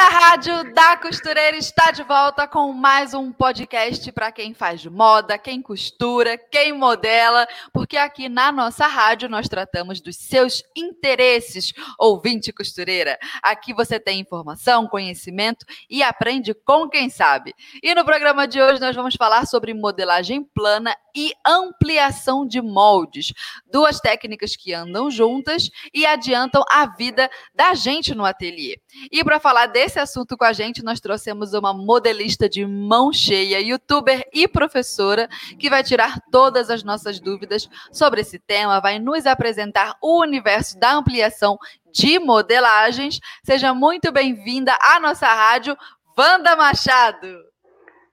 [0.00, 5.36] A Rádio da Costureira está de volta com mais um podcast para quem faz moda,
[5.36, 12.50] quem costura, quem modela, porque aqui na nossa rádio nós tratamos dos seus interesses, ouvinte
[12.50, 13.18] costureira.
[13.42, 17.52] Aqui você tem informação, conhecimento e aprende com quem sabe.
[17.82, 23.34] E no programa de hoje nós vamos falar sobre modelagem plana e ampliação de moldes,
[23.70, 28.80] duas técnicas que andam juntas e adiantam a vida da gente no ateliê.
[29.12, 33.12] E para falar desse esse assunto com a gente, nós trouxemos uma modelista de mão
[33.12, 39.00] cheia, youtuber e professora, que vai tirar todas as nossas dúvidas sobre esse tema, vai
[39.00, 41.58] nos apresentar o universo da ampliação
[41.92, 43.18] de modelagens.
[43.42, 45.76] Seja muito bem-vinda à nossa rádio,
[46.16, 47.40] Wanda Machado.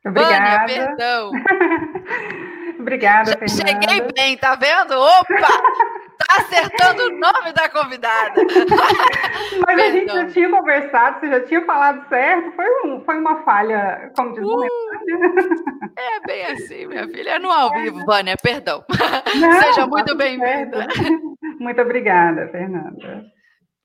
[0.03, 0.65] Obrigada.
[0.65, 1.31] Vânia, perdão.
[2.79, 3.63] Obrigada, Fernanda.
[3.63, 4.93] Cheguei bem, tá vendo?
[4.93, 5.97] Opa!
[6.17, 8.41] Tá acertando o nome da convidada.
[9.65, 9.85] Mas Perdão.
[9.85, 14.11] a gente já tinha conversado, você já tinha falado certo, foi, um, foi uma falha,
[14.15, 14.63] como diz uh,
[15.95, 17.31] É bem assim, minha filha.
[17.31, 18.83] É no ao vivo, Vânia, perdão.
[19.39, 20.87] Não, Seja muito bem-vinda.
[21.59, 23.25] Muito obrigada, Fernanda.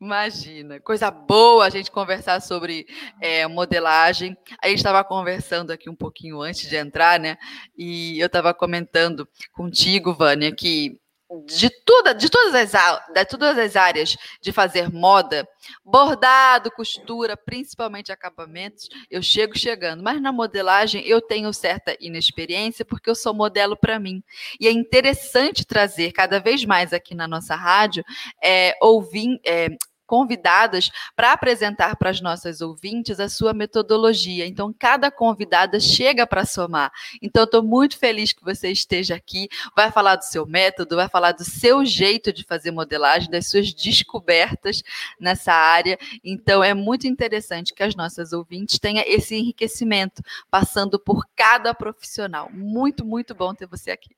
[0.02, 2.86] Imagina, coisa boa a gente conversar sobre
[3.20, 4.36] é, modelagem.
[4.60, 7.36] A gente estava conversando aqui um pouquinho antes de entrar, né?
[7.78, 11.00] E eu estava comentando contigo, Vânia, que
[11.46, 15.48] de, tudo, de, todas as, de todas as áreas de fazer moda,
[15.84, 20.02] bordado, costura, principalmente acabamentos, eu chego chegando.
[20.02, 24.22] Mas na modelagem eu tenho certa inexperiência porque eu sou modelo para mim.
[24.60, 28.04] E é interessante trazer cada vez mais aqui na nossa rádio
[28.42, 29.68] é, ouvir, é,
[30.12, 34.46] convidadas para apresentar para as nossas ouvintes a sua metodologia.
[34.46, 36.92] Então, cada convidada chega para somar.
[37.22, 39.48] Então, estou muito feliz que você esteja aqui.
[39.74, 43.72] Vai falar do seu método, vai falar do seu jeito de fazer modelagem, das suas
[43.72, 44.82] descobertas
[45.18, 45.98] nessa área.
[46.22, 52.50] Então, é muito interessante que as nossas ouvintes tenham esse enriquecimento, passando por cada profissional.
[52.52, 54.10] Muito, muito bom ter você aqui.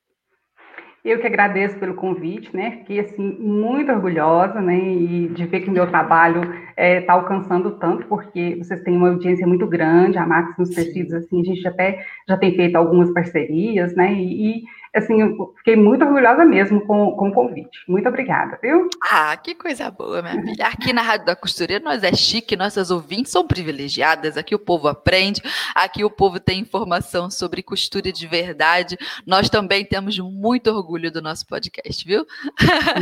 [1.05, 2.79] Eu que agradeço pelo convite, né?
[2.79, 4.75] Fiquei assim muito orgulhosa, né?
[4.79, 8.97] E de ver que o meu trabalho está é, tá alcançando tanto, porque vocês têm
[8.97, 12.77] uma audiência muito grande, a Max nos tecidos, assim, a gente até já tem feito
[12.77, 14.15] algumas parcerias, né?
[14.15, 14.63] E, e
[14.95, 17.79] assim, eu fiquei muito orgulhosa mesmo com, com o convite.
[17.89, 18.89] Muito obrigada, viu?
[19.11, 20.67] Ah, que coisa boa, minha filha.
[20.67, 24.37] Aqui na Rádio da Costureira nós é chique, nossas ouvintes são privilegiadas.
[24.37, 25.43] Aqui o povo aprende,
[25.75, 28.97] aqui o povo tem informação sobre costura de verdade.
[29.27, 32.25] Nós também temos muito orgulho do nosso podcast, viu?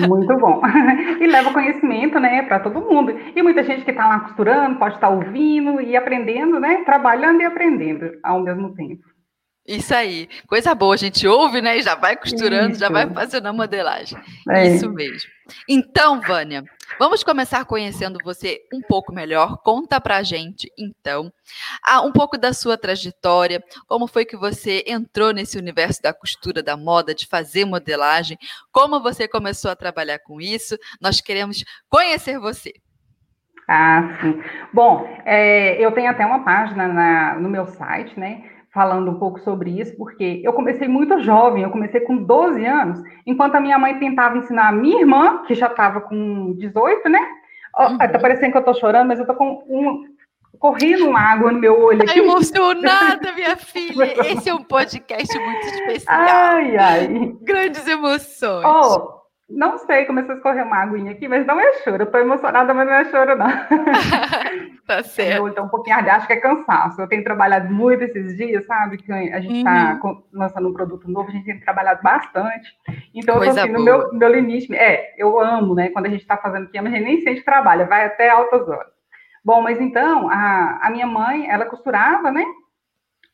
[0.09, 0.63] Muito bom.
[1.21, 3.13] E leva conhecimento, né, para todo mundo.
[3.35, 6.83] E muita gente que está lá costurando pode estar tá ouvindo e aprendendo, né?
[6.85, 9.12] Trabalhando e aprendendo ao mesmo tempo.
[9.67, 11.79] Isso aí, coisa boa, a gente ouve, né?
[11.79, 12.81] E já vai costurando, Isso.
[12.81, 14.19] já vai fazendo a modelagem.
[14.49, 14.67] É.
[14.67, 15.31] Isso mesmo.
[15.69, 16.65] Então, Vânia,
[16.99, 19.59] vamos começar conhecendo você um pouco melhor.
[19.59, 21.33] Conta pra gente, então,
[22.05, 26.77] um pouco da sua trajetória, como foi que você entrou nesse universo da costura, da
[26.77, 28.37] moda, de fazer modelagem,
[28.73, 30.77] como você começou a trabalhar com isso.
[31.01, 32.73] Nós queremos conhecer você.
[33.69, 34.43] Ah, sim.
[34.73, 38.51] Bom, é, eu tenho até uma página na, no meu site, né?
[38.73, 43.03] Falando um pouco sobre isso, porque eu comecei muito jovem, eu comecei com 12 anos,
[43.27, 47.21] enquanto a minha mãe tentava ensinar a minha irmã, que já estava com 18, né?
[47.79, 47.99] Uhum.
[47.99, 50.05] Tá parecendo que eu tô chorando, mas eu tô com um,
[50.59, 52.05] correndo uma água no meu olho.
[52.05, 54.05] Tá emocionada, minha filha.
[54.27, 56.21] Esse é um podcast muito especial.
[56.21, 57.37] Ai, ai.
[57.43, 58.65] Grandes emoções.
[58.65, 59.22] Oh,
[59.55, 62.03] não sei, começou a escorrer uma aguinha aqui, mas não é choro.
[62.03, 63.47] Eu tô emocionada, mas não é choro, não.
[64.87, 65.49] tá certo.
[65.49, 67.01] Então, um pouquinho ardido, acho que é cansaço.
[67.01, 68.97] Eu tenho trabalhado muito esses dias, sabe?
[68.99, 70.23] Que a gente está uhum.
[70.33, 72.71] lançando um produto novo, a gente tem trabalhado bastante.
[73.15, 74.75] Então, Coisa eu tô assim, no meu, meu limite.
[74.75, 75.91] É, eu amo, né?
[75.91, 78.93] Quando a gente está fazendo aqui, a gente nem sente trabalho, vai até altas horas.
[79.45, 82.45] Bom, mas então, a, a minha mãe, ela costurava, né?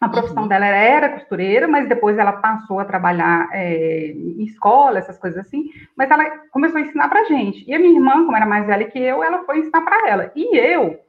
[0.00, 0.48] A profissão uhum.
[0.48, 5.70] dela era costureira, mas depois ela passou a trabalhar é, em escola, essas coisas assim.
[5.96, 7.64] Mas ela começou a ensinar para gente.
[7.68, 10.32] E a minha irmã, como era mais velha que eu, ela foi ensinar para ela.
[10.36, 11.00] E eu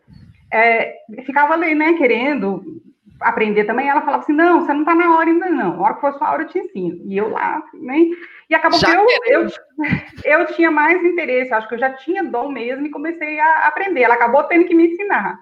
[0.52, 2.82] é, ficava ali, né, querendo
[3.20, 3.88] aprender também.
[3.88, 5.76] Ela falava assim: não, você não está na hora ainda não.
[5.76, 7.00] A hora que for sua hora eu te ensino.
[7.06, 8.08] E eu lá, né?
[8.50, 9.50] E acabou já que eu, eu,
[10.26, 14.02] eu, tinha mais interesse, acho que eu já tinha dom mesmo e comecei a aprender.
[14.02, 15.38] Ela acabou tendo que me ensinar.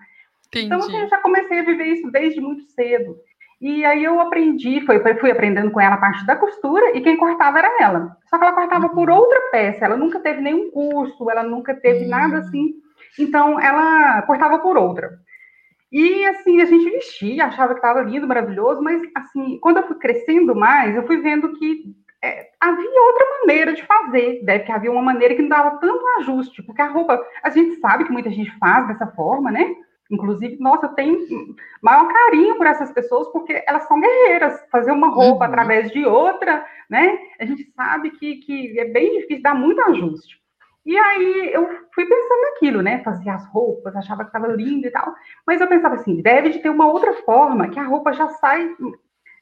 [0.47, 0.65] Entendi.
[0.65, 3.17] Então, assim, eu já comecei a viver isso desde muito cedo.
[3.59, 7.17] E aí eu aprendi, foi, fui aprendendo com ela a parte da costura e quem
[7.17, 8.17] cortava era ela.
[8.29, 9.17] Só que ela cortava por uhum.
[9.17, 12.09] outra peça, ela nunca teve nenhum curso, ela nunca teve uhum.
[12.09, 12.75] nada assim.
[13.17, 15.09] Então ela cortava por outra.
[15.91, 19.97] E assim, a gente vestia, achava que estava lindo, maravilhoso, mas assim, quando eu fui
[19.97, 24.91] crescendo mais, eu fui vendo que é, havia outra maneira de fazer, deve que havia
[24.91, 28.29] uma maneira que não dava tanto ajuste, porque a roupa, a gente sabe que muita
[28.29, 29.75] gente faz dessa forma, né?
[30.09, 34.63] Inclusive, nossa, eu tenho maior carinho por essas pessoas, porque elas são guerreiras.
[34.71, 35.51] Fazer uma roupa uhum.
[35.51, 37.17] através de outra, né?
[37.39, 40.37] A gente sabe que, que é bem difícil, dá muito ajuste.
[40.85, 43.03] E aí eu fui pensando naquilo, né?
[43.03, 45.13] Fazia as roupas, achava que estava lindo e tal.
[45.45, 48.73] Mas eu pensava assim, deve de ter uma outra forma, que a roupa já sai,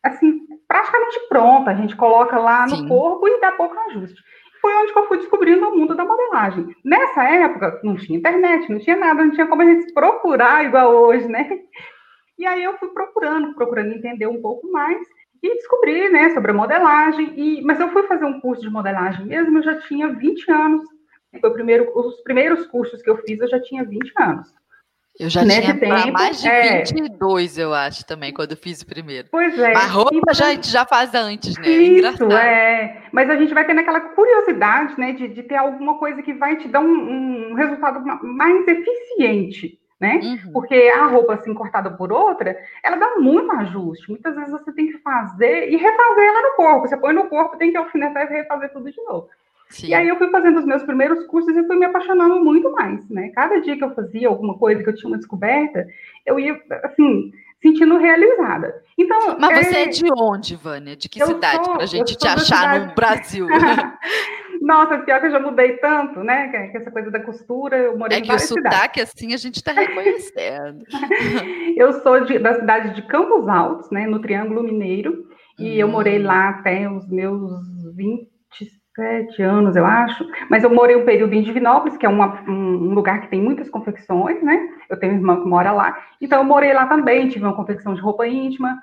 [0.01, 1.69] assim, praticamente pronta.
[1.69, 2.87] A gente coloca lá no Sim.
[2.87, 4.19] corpo e dá pouco ajuste
[4.65, 6.75] foi onde eu fui descobrindo o mundo da modelagem.
[6.83, 10.91] Nessa época, não tinha internet, não tinha nada, não tinha como a gente procurar igual
[10.91, 11.59] hoje, né?
[12.35, 14.97] E aí eu fui procurando, procurando entender um pouco mais
[15.43, 17.31] e descobri, né, sobre a modelagem.
[17.37, 20.83] E, mas eu fui fazer um curso de modelagem mesmo, eu já tinha 20 anos.
[21.39, 24.51] Foi o primeiro, os primeiros cursos que eu fiz, eu já tinha 20 anos.
[25.17, 26.83] Eu já Nesse tinha tempo, mais de é...
[26.83, 29.29] 22, eu acho, também, quando eu fiz o primeiro.
[29.31, 29.73] Pois é.
[29.73, 31.67] Mas roupa então, já, a gente já faz antes, né?
[31.67, 33.03] É Isso, é.
[33.13, 36.57] Mas a gente vai tendo aquela curiosidade, né, de, de ter alguma coisa que vai
[36.57, 40.19] te dar um, um resultado mais eficiente, né?
[40.21, 40.51] Uhum.
[40.51, 44.09] Porque a roupa, assim, cortada por outra, ela dá muito ajuste.
[44.09, 46.87] Muitas vezes você tem que fazer e refazer ela no corpo.
[46.87, 49.29] Você põe no corpo, tem que alfinetar e refazer tudo de novo.
[49.69, 49.87] Sim.
[49.87, 53.07] E aí eu fui fazendo os meus primeiros cursos e fui me apaixonando muito mais,
[53.09, 53.29] né?
[53.29, 55.87] Cada dia que eu fazia alguma coisa, que eu tinha uma descoberta,
[56.25, 57.31] eu ia, assim,
[57.61, 58.73] sentindo realizada.
[58.97, 59.63] Então, Mas é...
[59.63, 60.95] você é de onde, Vânia?
[60.95, 62.87] De que eu cidade, para a gente te achar cidade...
[62.87, 63.47] no Brasil?
[64.61, 66.47] Nossa, pior que eu já mudei tanto, né?
[66.47, 68.65] Que essa coisa da costura, eu morei é em várias cidades.
[68.65, 70.85] É que o sotaque, assim, a gente está reconhecendo.
[71.75, 74.07] eu sou de, da cidade de Campos Altos, né?
[74.07, 75.27] No Triângulo Mineiro.
[75.59, 75.75] E hum.
[75.75, 77.41] eu morei lá até os meus
[77.95, 78.34] 20
[78.95, 82.93] sete anos, eu acho, mas eu morei um período em Divinópolis, que é uma, um
[82.93, 84.69] lugar que tem muitas confecções, né?
[84.89, 87.93] Eu tenho uma irmã que mora lá, então eu morei lá também, tive uma confecção
[87.93, 88.81] de roupa íntima,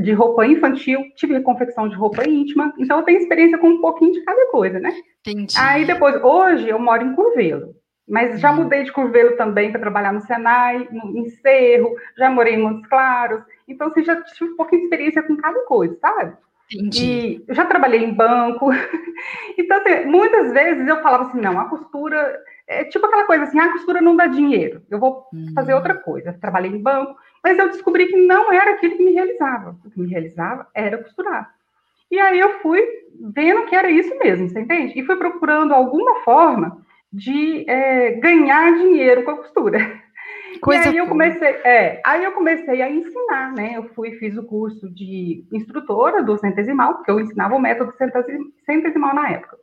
[0.00, 4.12] de roupa infantil, tive confecção de roupa íntima, então eu tenho experiência com um pouquinho
[4.12, 4.92] de cada coisa, né?
[5.26, 5.54] Entendi.
[5.58, 7.74] Aí depois, hoje eu moro em Curvelo,
[8.08, 8.56] mas já hum.
[8.56, 12.88] mudei de Curvelo também para trabalhar no Senai, no, em Cerro, já morei em Montes
[12.88, 16.36] Claros, então assim, já tive um pouquinho de experiência com cada coisa, sabe?
[16.74, 17.04] Entendi.
[17.04, 18.70] E eu já trabalhei em banco.
[19.56, 22.36] Então, assim, muitas vezes eu falava assim, não, a costura
[22.66, 25.78] é tipo aquela coisa assim, a costura não dá dinheiro, eu vou fazer uhum.
[25.78, 26.36] outra coisa.
[26.40, 29.78] trabalhei em banco, mas eu descobri que não era aquilo que me realizava.
[29.84, 31.54] O que me realizava era costurar.
[32.10, 32.82] E aí eu fui
[33.32, 34.98] vendo que era isso mesmo, você entende?
[34.98, 39.78] E fui procurando alguma forma de é, ganhar dinheiro com a costura.
[40.64, 43.72] Coisa e aí eu comecei, é, aí eu comecei a ensinar, né?
[43.76, 47.92] Eu fui fiz o curso de instrutora do centesimal, porque eu ensinava o método
[48.64, 49.58] centesimal na época.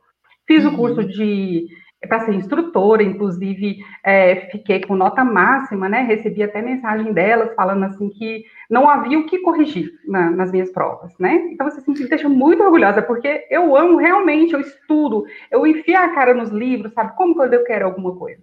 [0.46, 0.74] Fiz uhum.
[0.74, 1.66] o curso de
[2.08, 6.02] para ser instrutora, inclusive é, fiquei com nota máxima, né?
[6.02, 10.70] Recebi até mensagem delas falando assim que não havia o que corrigir na, nas minhas
[10.70, 11.48] provas, né?
[11.50, 15.98] Então você assim, me deixa muito orgulhosa, porque eu amo realmente, eu estudo, eu enfio
[15.98, 17.16] a cara nos livros, sabe?
[17.16, 18.40] Como quando eu quero alguma coisa.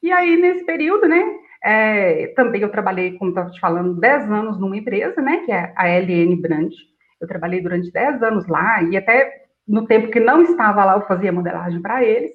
[0.00, 1.24] E aí, nesse período, né?
[1.70, 5.70] É, também eu trabalhei, como estava te falando, 10 anos numa empresa, né, que é
[5.76, 6.72] a LN Brand.
[7.20, 11.02] Eu trabalhei durante 10 anos lá e até no tempo que não estava lá eu
[11.02, 12.30] fazia modelagem para eles.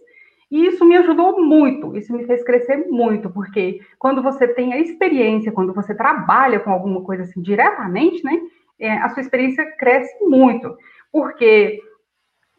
[0.51, 4.79] E isso me ajudou muito, isso me fez crescer muito, porque quando você tem a
[4.79, 8.39] experiência, quando você trabalha com alguma coisa assim diretamente, né,
[8.79, 10.77] é, a sua experiência cresce muito,
[11.11, 11.81] porque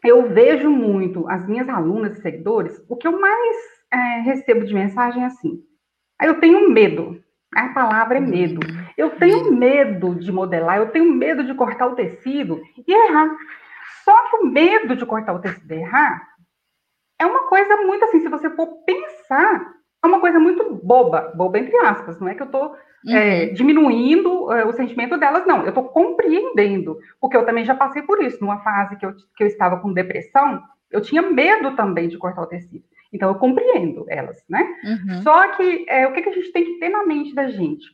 [0.03, 3.55] eu vejo muito as minhas alunas e seguidores, o que eu mais
[3.93, 5.63] é, recebo de mensagem é assim,
[6.21, 7.21] eu tenho medo.
[7.55, 8.59] A palavra é medo.
[8.97, 13.29] Eu tenho medo de modelar, eu tenho medo de cortar o tecido e errar.
[14.03, 16.35] Só que o medo de cortar o tecido e errar
[17.19, 21.59] é uma coisa muito assim, se você for pensar, é uma coisa muito boba, boba
[21.59, 22.75] entre aspas, não é que eu estou
[23.07, 23.53] é, uhum.
[23.53, 28.21] diminuindo é, o sentimento delas, não, eu estou compreendendo, porque eu também já passei por
[28.21, 32.17] isso, numa fase que eu, que eu estava com depressão, eu tinha medo também de
[32.17, 32.83] cortar o tecido.
[33.15, 34.67] Então, eu compreendo elas, né?
[34.83, 35.21] Uhum.
[35.21, 37.85] Só que é, o que, que, a gente tem que ter na mente da gente?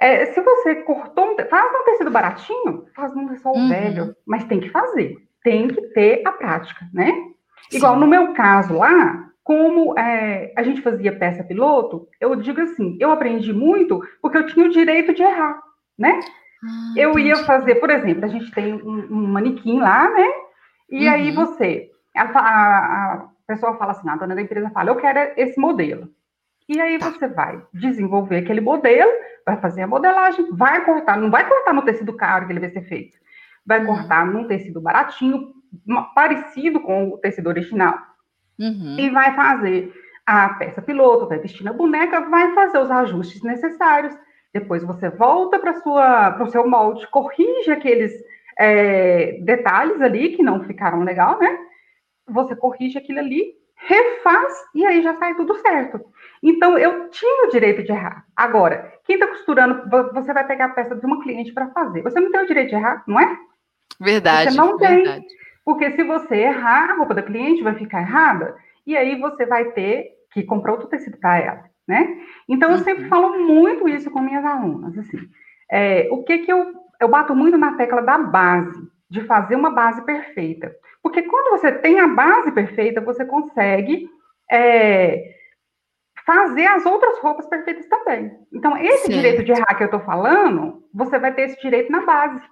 [0.00, 3.68] É, se você cortou, um, faz um tecido baratinho, faz um lençol uhum.
[3.68, 7.12] velho, mas tem que fazer, tem que ter a prática, né?
[7.70, 7.76] Sim.
[7.78, 12.98] Igual no meu caso lá, como é, a gente fazia peça piloto, eu digo assim,
[13.00, 15.62] eu aprendi muito porque eu tinha o direito de errar,
[15.96, 16.18] né?
[16.64, 17.28] Ah, eu entendi.
[17.28, 20.28] ia fazer, por exemplo, a gente tem um, um manequim lá, né?
[20.90, 21.12] E uhum.
[21.12, 25.32] aí você, a, a, a pessoa fala assim, a dona da empresa fala, eu quero
[25.36, 26.08] esse modelo.
[26.68, 27.10] E aí tá.
[27.10, 29.10] você vai desenvolver aquele modelo,
[29.44, 32.70] vai fazer a modelagem, vai cortar, não vai cortar no tecido caro que ele vai
[32.70, 33.16] ser feito,
[33.64, 33.86] vai uhum.
[33.86, 35.54] cortar num tecido baratinho,
[36.14, 37.96] parecido com o tecido original.
[38.58, 38.96] Uhum.
[38.98, 39.92] E vai fazer
[40.24, 44.16] a peça piloto, vai vestir na boneca, vai fazer os ajustes necessários.
[44.52, 48.12] Depois você volta para o seu molde, corrige aqueles
[48.58, 51.65] é, detalhes ali que não ficaram legal, né?
[52.28, 56.00] Você corrige aquilo ali, refaz e aí já sai tudo certo.
[56.42, 58.24] Então eu tinha o direito de errar.
[58.34, 62.02] Agora, quem está costurando, você vai pegar a peça de uma cliente para fazer.
[62.02, 63.38] Você não tem o direito de errar, não é?
[64.00, 64.50] Verdade.
[64.50, 65.26] Você não verdade.
[65.26, 65.36] tem.
[65.64, 68.56] Porque se você errar, a roupa da cliente vai ficar errada
[68.86, 72.18] e aí você vai ter que comprar outro tecido para ela, né?
[72.48, 72.84] Então eu uhum.
[72.84, 75.18] sempre falo muito isso com minhas alunas, assim.
[75.70, 79.70] É, o que que eu eu bato muito na tecla da base, de fazer uma
[79.70, 80.74] base perfeita.
[81.06, 84.10] Porque quando você tem a base perfeita, você consegue
[84.50, 85.36] é,
[86.26, 88.36] fazer as outras roupas perfeitas também.
[88.52, 92.04] Então, esse direito de errar que eu estou falando, você vai ter esse direito na
[92.04, 92.42] base.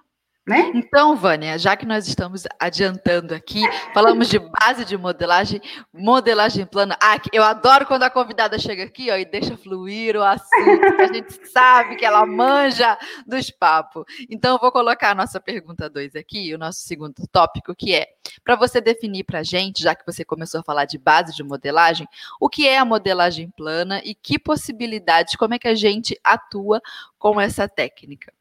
[0.47, 0.71] Né?
[0.75, 3.63] Então, Vânia, já que nós estamos adiantando aqui,
[3.95, 5.59] falamos de base de modelagem,
[5.91, 6.95] modelagem plana.
[7.01, 11.01] Ah, eu adoro quando a convidada chega aqui ó, e deixa fluir o assunto, que
[11.01, 14.05] a gente sabe que ela manja dos papos.
[14.29, 18.07] Então, eu vou colocar a nossa pergunta 2 aqui, o nosso segundo tópico, que é
[18.43, 21.43] para você definir para a gente, já que você começou a falar de base de
[21.43, 22.07] modelagem,
[22.39, 26.79] o que é a modelagem plana e que possibilidades, como é que a gente atua
[27.17, 28.31] com essa técnica.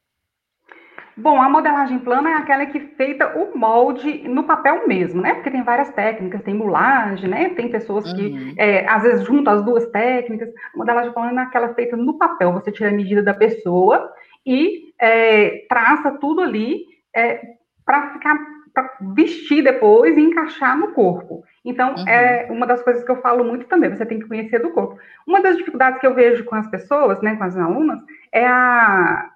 [1.16, 5.34] Bom, a modelagem plana é aquela que feita o molde no papel mesmo, né?
[5.34, 7.50] Porque tem várias técnicas, tem mulagem, né?
[7.50, 8.54] Tem pessoas que, uhum.
[8.56, 10.48] é, às vezes, juntam as duas técnicas.
[10.74, 12.52] A modelagem plana é aquela feita no papel.
[12.54, 14.12] Você tira a medida da pessoa
[14.44, 17.40] e é, traça tudo ali é,
[17.84, 18.36] para ficar
[18.74, 21.44] para vestir depois e encaixar no corpo.
[21.64, 22.08] Então, uhum.
[22.08, 24.98] é uma das coisas que eu falo muito também, você tem que conhecer do corpo.
[25.24, 28.00] Uma das dificuldades que eu vejo com as pessoas, né, com as alunas,
[28.32, 29.30] é a,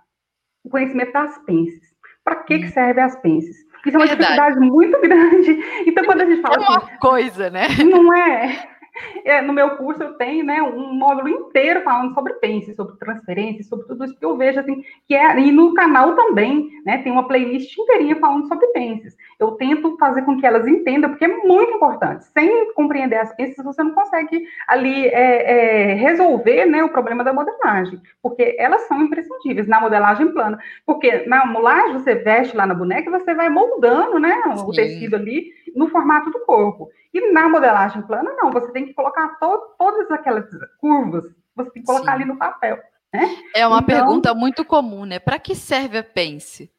[0.65, 1.89] o conhecimento das pences.
[2.25, 2.71] Para que, que hum.
[2.71, 3.57] servem as pences?
[3.87, 4.19] Isso é uma Verdade.
[4.19, 5.65] dificuldade muito grande.
[5.87, 6.57] Então, quando a gente fala.
[6.57, 7.69] É uma assim, coisa, né?
[7.85, 8.78] Não é.
[9.25, 13.65] É, no meu curso eu tenho né, um módulo inteiro falando sobre pense, sobre transferência,
[13.65, 17.13] sobre tudo isso que eu vejo assim, que é, e no canal também, né, tem
[17.13, 19.17] uma playlist inteirinha falando sobre penses.
[19.39, 22.25] Eu tento fazer com que elas entendam, porque é muito importante.
[22.25, 27.33] Sem compreender as penses, você não consegue ali é, é, resolver né, o problema da
[27.33, 30.59] modelagem, porque elas são imprescindíveis na modelagem plana.
[30.85, 34.35] Porque na mulagem você veste lá na boneca e você vai moldando né,
[34.67, 36.91] o tecido ali no formato do corpo.
[37.13, 40.47] E na modelagem plana, não, você tem que colocar to todas aquelas
[40.81, 42.23] curvas, você tem que colocar Sim.
[42.23, 42.79] ali no papel.
[43.13, 43.37] Né?
[43.55, 45.19] É uma então, pergunta muito comum, né?
[45.19, 46.71] Para que serve a Pense?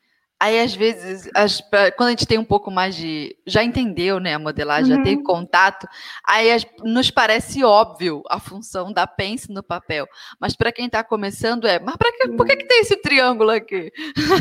[0.42, 1.62] Aí, às vezes, as,
[1.98, 3.36] quando a gente tem um pouco mais de.
[3.46, 4.98] Já entendeu, né, a modelagem, uhum.
[5.00, 5.86] já tem contato,
[6.26, 10.08] aí as, nos parece óbvio a função da pence no papel.
[10.40, 13.52] Mas para quem está começando é, mas para que, por que, que tem esse triângulo
[13.52, 13.92] aqui?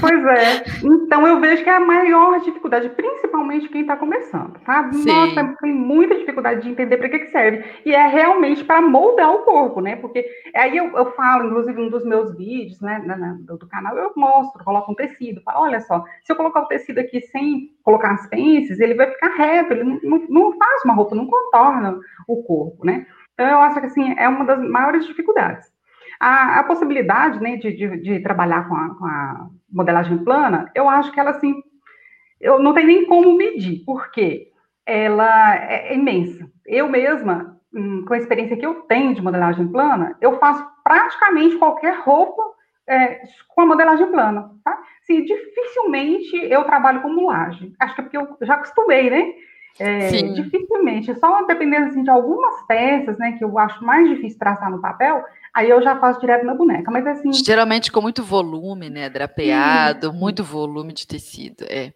[0.01, 0.65] Pois é.
[0.85, 4.97] Então, eu vejo que é a maior dificuldade, principalmente quem está começando, sabe?
[4.97, 5.11] Sim.
[5.11, 7.65] Nossa, tem muita dificuldade de entender para que, que serve.
[7.85, 9.97] E é realmente para moldar o corpo, né?
[9.97, 10.25] Porque
[10.55, 13.03] aí eu, eu falo, inclusive, um dos meus vídeos, né,
[13.41, 16.67] do, do canal, eu mostro, coloco um tecido, falo, olha só, se eu colocar o
[16.67, 20.95] tecido aqui sem colocar as pences, ele vai ficar reto, ele não, não faz uma
[20.95, 23.07] roupa, não contorna o corpo, né?
[23.35, 25.67] Então, eu acho que, assim, é uma das maiores dificuldades.
[26.21, 30.89] A, a possibilidade, né, de, de, de trabalhar com a, com a, modelagem plana, eu
[30.89, 31.55] acho que ela, assim,
[32.41, 34.49] eu não tenho nem como medir, porque
[34.87, 36.51] ela é, é imensa.
[36.67, 41.57] Eu mesma, hum, com a experiência que eu tenho de modelagem plana, eu faço praticamente
[41.57, 42.43] qualquer roupa
[42.89, 44.83] é, com a modelagem plana, tá?
[45.03, 47.75] Sim, dificilmente eu trabalho com mulagem.
[47.79, 49.33] Acho que é porque eu já acostumei, né?
[49.81, 54.69] É, dificilmente, só dependendo assim, de algumas peças, né, que eu acho mais difícil traçar
[54.73, 55.23] no papel,
[55.55, 56.91] aí eu já faço direto na boneca.
[56.91, 57.33] Mas assim.
[57.33, 59.09] Geralmente com muito volume, né?
[59.09, 60.19] Drapeado, sim.
[60.19, 61.65] muito volume de tecido.
[61.69, 61.93] É.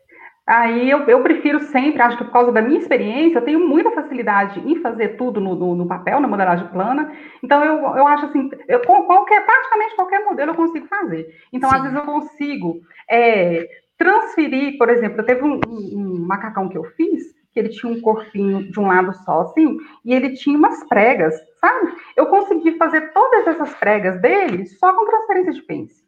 [0.47, 3.93] Aí eu, eu prefiro sempre, acho que por causa da minha experiência, eu tenho muita
[3.93, 7.13] facilidade em fazer tudo no, no, no papel, na modelagem plana.
[7.43, 11.33] Então eu, eu acho assim, eu, qualquer, praticamente qualquer modelo eu consigo fazer.
[11.53, 11.77] Então, Sim.
[11.77, 16.77] às vezes, eu consigo é, transferir, por exemplo, eu teve um, um, um, macacão que
[16.77, 17.23] eu fiz,
[17.53, 21.35] que ele tinha um corpinho de um lado só, assim, e ele tinha umas pregas,
[21.61, 21.93] sabe?
[22.17, 26.02] Eu consegui fazer todas essas pregas dele só com transferência de pence.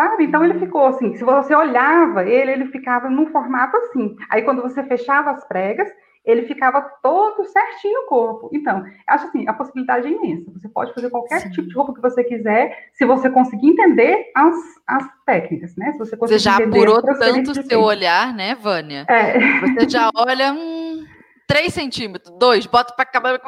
[0.00, 0.24] Sabe?
[0.24, 4.16] Então ele ficou assim, se você olhava ele, ele ficava num formato assim.
[4.30, 5.90] Aí quando você fechava as pregas,
[6.24, 8.48] ele ficava todo certinho o corpo.
[8.50, 10.50] Então, acho assim, a possibilidade é imensa.
[10.52, 11.50] Você pode fazer qualquer Sim.
[11.50, 15.92] tipo de roupa que você quiser, se você conseguir entender as, as técnicas, né?
[15.92, 19.04] Se você, você já apurou tanto o seu olhar, né, Vânia?
[19.06, 19.38] É.
[19.74, 21.04] Você já olha, hum,
[21.46, 23.38] 3 centímetros, 2, bota para acabar.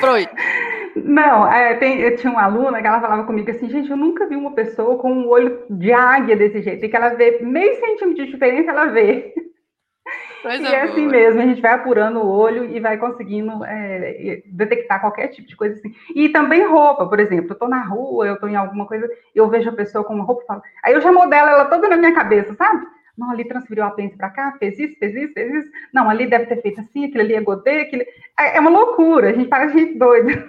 [0.00, 0.28] Freud.
[0.96, 4.26] Não, é, tem, eu tinha uma aluna que ela falava comigo assim, gente, eu nunca
[4.26, 7.74] vi uma pessoa com um olho de águia desse jeito, e que ela vê meio
[7.76, 9.34] centímetro de diferença, ela vê.
[10.42, 14.42] Coisa e é assim mesmo, a gente vai apurando o olho e vai conseguindo é,
[14.46, 15.92] detectar qualquer tipo de coisa assim.
[16.14, 19.48] E também roupa, por exemplo, eu tô na rua, eu tô em alguma coisa, eu
[19.48, 21.96] vejo a pessoa com uma roupa e falo, aí eu já modelo ela toda na
[21.96, 22.86] minha cabeça, sabe?
[23.18, 25.70] Não, ali transferiu a apêndice para cá, fez isso, fez isso, fez isso.
[25.92, 28.02] Não, ali deve ter feito assim, aquilo ali é godê, aquilo...
[28.38, 30.48] É, é uma loucura, a gente parece gente doida.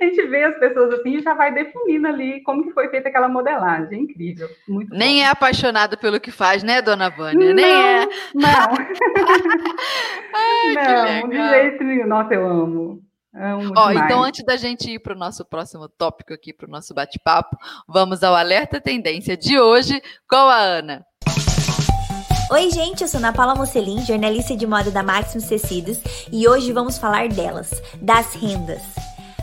[0.00, 3.10] a gente vê as pessoas assim e já vai definindo ali como que foi feita
[3.10, 3.98] aquela modelagem.
[3.98, 4.48] É incrível.
[4.66, 5.22] Muito Nem bom.
[5.22, 7.52] é apaixonada pelo que faz, né, dona Vânia?
[7.52, 8.06] Nem é.
[8.34, 8.44] Não.
[10.34, 12.06] Ai, não, de jeito nenhum.
[12.06, 13.04] Nossa, eu amo.
[13.76, 16.94] Ó, então, antes da gente ir para o nosso próximo tópico aqui, para o nosso
[16.94, 17.56] bate-papo,
[17.88, 21.04] vamos ao Alerta Tendência de hoje com a Ana.
[22.50, 25.98] Oi, gente, eu sou Ana Paula Mocelin, jornalista de moda da Maximus Tecidos,
[26.30, 27.70] e hoje vamos falar delas,
[28.02, 28.82] das rendas.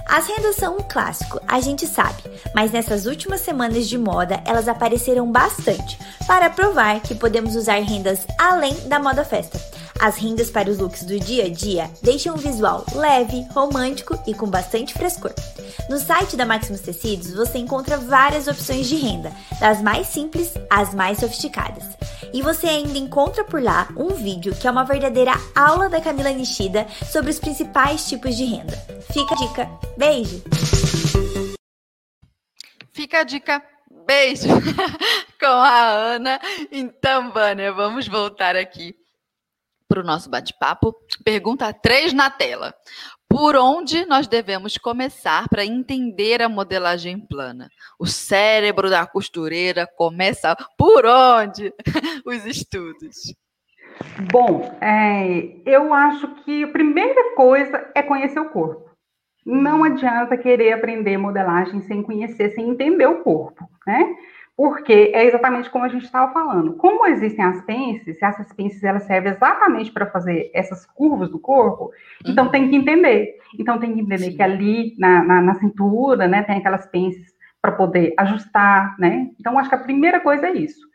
[0.08, 2.22] As rendas são um clássico, a gente sabe,
[2.54, 8.26] mas nessas últimas semanas de moda elas apareceram bastante para provar que podemos usar rendas
[8.38, 9.60] além da moda festa.
[10.00, 14.34] As rendas para os looks do dia a dia deixam um visual leve, romântico e
[14.34, 15.34] com bastante frescor.
[15.90, 20.94] No site da Maximus Tecidos você encontra várias opções de renda, das mais simples às
[20.94, 21.84] mais sofisticadas.
[22.34, 26.32] E você ainda encontra por lá um vídeo que é uma verdadeira aula da Camila
[26.32, 28.78] Nishida sobre os principais tipos de renda.
[29.12, 29.70] Fica a dica.
[29.98, 30.42] Beijo!
[32.94, 33.62] Fica a dica.
[34.06, 34.48] Beijo
[35.40, 36.40] com a Ana.
[36.72, 39.01] Então, Vânia, vamos voltar aqui
[39.92, 40.96] para o nosso bate-papo.
[41.22, 42.74] Pergunta 3 na tela.
[43.28, 47.68] Por onde nós devemos começar para entender a modelagem plana?
[48.00, 51.74] O cérebro da costureira começa por onde?
[52.26, 53.36] Os estudos.
[54.32, 58.90] Bom, é, eu acho que a primeira coisa é conhecer o corpo.
[59.46, 64.16] Não adianta querer aprender modelagem sem conhecer, sem entender o corpo, né?
[64.62, 66.74] Porque é exatamente como a gente estava falando.
[66.74, 71.90] Como existem as pences, essas pences elas servem exatamente para fazer essas curvas do corpo,
[72.24, 72.52] então uhum.
[72.52, 73.38] tem que entender.
[73.58, 74.36] Então tem que entender Sim.
[74.36, 79.32] que ali na, na, na, cintura, né, tem aquelas pences para poder ajustar, né?
[79.40, 80.86] Então acho que a primeira coisa é isso.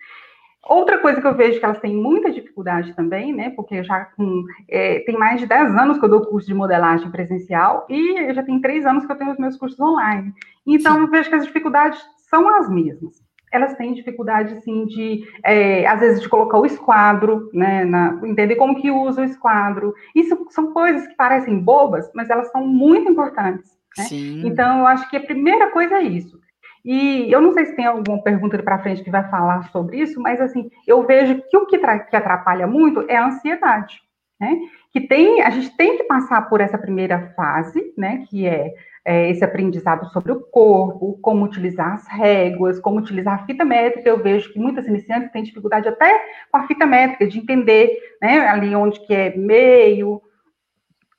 [0.68, 3.50] Outra coisa que eu vejo que elas têm muita dificuldade também, né?
[3.50, 7.11] Porque já com, é, tem mais de 10 anos que eu dou curso de modelagem
[7.11, 10.33] presencial e já tem 3 anos que eu tenho os meus cursos online.
[10.64, 11.00] Então, Sim.
[11.00, 12.00] eu vejo que as dificuldades
[12.31, 13.26] são as mesmas
[13.57, 18.57] elas têm dificuldade, assim, de, é, às vezes, de colocar o esquadro, né, na, entender
[18.57, 19.95] como que usa o esquadro.
[20.14, 23.71] Isso são coisas que parecem bobas, mas elas são muito importantes.
[23.99, 24.05] Né?
[24.45, 26.38] Então, eu acho que a primeira coisa é isso.
[26.85, 30.21] E eu não sei se tem alguma pergunta para frente que vai falar sobre isso,
[30.21, 34.01] mas, assim, eu vejo que o que, que atrapalha muito é a ansiedade,
[34.40, 34.57] né?
[34.92, 38.73] Que tem, a gente tem que passar por essa primeira fase, né, que é
[39.07, 44.09] é, esse aprendizado sobre o corpo, como utilizar as réguas, como utilizar a fita métrica.
[44.09, 46.12] Eu vejo que muitas iniciantes têm dificuldade até
[46.51, 50.21] com a fita métrica, de entender né, ali onde que é meio.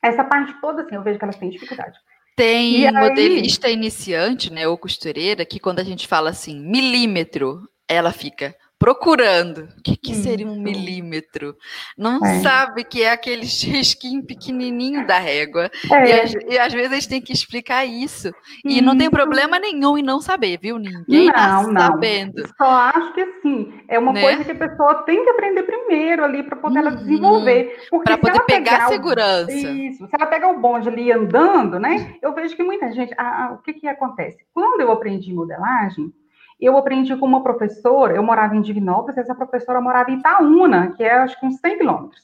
[0.03, 1.97] Essa parte toda, assim, eu vejo que elas têm dificuldade.
[2.35, 3.73] Tem e modelista aí...
[3.73, 9.67] iniciante, né, ou costureira, que quando a gente fala assim, milímetro, ela fica procurando.
[9.77, 11.55] O que, que seria um milímetro?
[11.97, 12.39] Não é.
[12.39, 15.69] sabe que é aquele risquinho pequenininho da régua.
[15.91, 16.07] É.
[16.07, 18.31] E, às, e, às, vezes a gente tem que explicar isso.
[18.63, 20.77] E não tem problema nenhum em não saber, viu?
[20.77, 21.81] Ninguém não, não.
[21.81, 22.47] sabendo.
[22.57, 23.73] Só acho que sim.
[23.87, 24.21] É uma né?
[24.21, 26.87] coisa que a pessoa tem que aprender primeiro ali para poder uhum.
[26.87, 27.77] ela desenvolver.
[28.03, 29.51] Para poder pegar a segurança.
[29.51, 30.07] Isso.
[30.07, 32.15] Se ela pegar o bonde ali andando, né?
[32.21, 33.13] Eu vejo que muita gente.
[33.17, 34.37] Ah, o que, que acontece?
[34.53, 36.13] Quando eu aprendi modelagem,
[36.59, 41.03] eu aprendi com uma professora, eu morava em Divinópolis, essa professora morava em Itaúna, que
[41.03, 42.21] é acho que uns 100 quilômetros.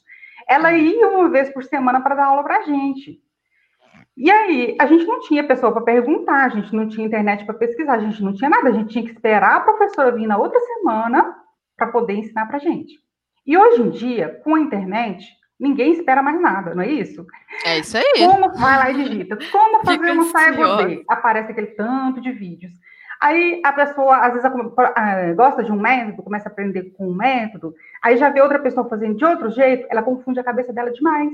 [0.48, 0.76] Ela uhum.
[0.76, 3.22] ia uma vez por semana para dar aula para a gente.
[4.16, 7.54] E aí, a gente não tinha pessoa para perguntar, a gente não tinha internet para
[7.54, 10.36] pesquisar, a gente não tinha nada, a gente tinha que esperar a professora vir na
[10.36, 11.34] outra semana
[11.76, 12.94] para poder ensinar para a gente.
[13.44, 15.26] E hoje em dia, com a internet,
[15.58, 17.26] ninguém espera mais nada, não é isso?
[17.64, 18.04] É isso aí.
[18.18, 19.36] Como vai lá e digita?
[19.50, 21.04] Como fazer uma saia godê?
[21.08, 22.72] Aparece aquele tanto de vídeos.
[23.24, 24.50] Aí a pessoa, às vezes,
[25.34, 28.86] gosta de um método, começa a aprender com um método, aí já vê outra pessoa
[28.86, 31.32] fazendo de outro jeito, ela confunde a cabeça dela demais.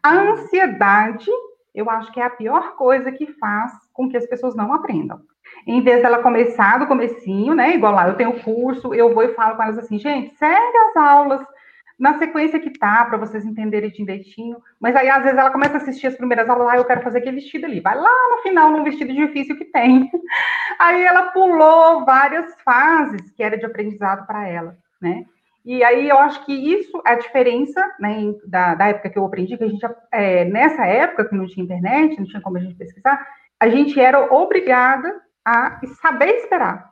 [0.00, 1.28] A ansiedade,
[1.74, 5.20] eu acho que é a pior coisa que faz com que as pessoas não aprendam.
[5.66, 7.74] Em vez dela começar do comecinho, né?
[7.74, 10.96] Igual lá, eu tenho curso, eu vou e falo com elas assim, gente, segue as
[10.96, 11.44] aulas,
[11.98, 14.58] na sequência que tá, para vocês entenderem direitinho.
[14.80, 17.18] Mas aí, às vezes, ela começa a assistir as primeiras aulas, ah, eu quero fazer
[17.18, 17.80] aquele vestido ali.
[17.80, 20.08] Vai lá no final, num vestido difícil que tem.
[20.78, 25.24] Aí ela pulou várias fases que era de aprendizado para ela, né?
[25.64, 29.26] E aí eu acho que isso é a diferença né, da, da época que eu
[29.26, 32.60] aprendi, que a gente, é, nessa época que não tinha internet, não tinha como a
[32.60, 33.26] gente pesquisar,
[33.60, 36.90] a gente era obrigada a saber esperar.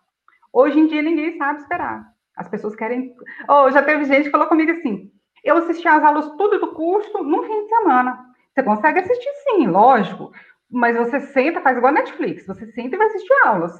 [0.52, 2.06] Hoje em dia ninguém sabe esperar.
[2.36, 3.14] As pessoas querem.
[3.48, 5.10] Oh, já teve gente que falou comigo assim:
[5.42, 8.18] eu assisti as aulas tudo do curso num fim de semana.
[8.52, 10.32] Você consegue assistir sim, lógico.
[10.68, 13.72] Mas você senta, faz igual a Netflix, você senta e vai assistir aulas.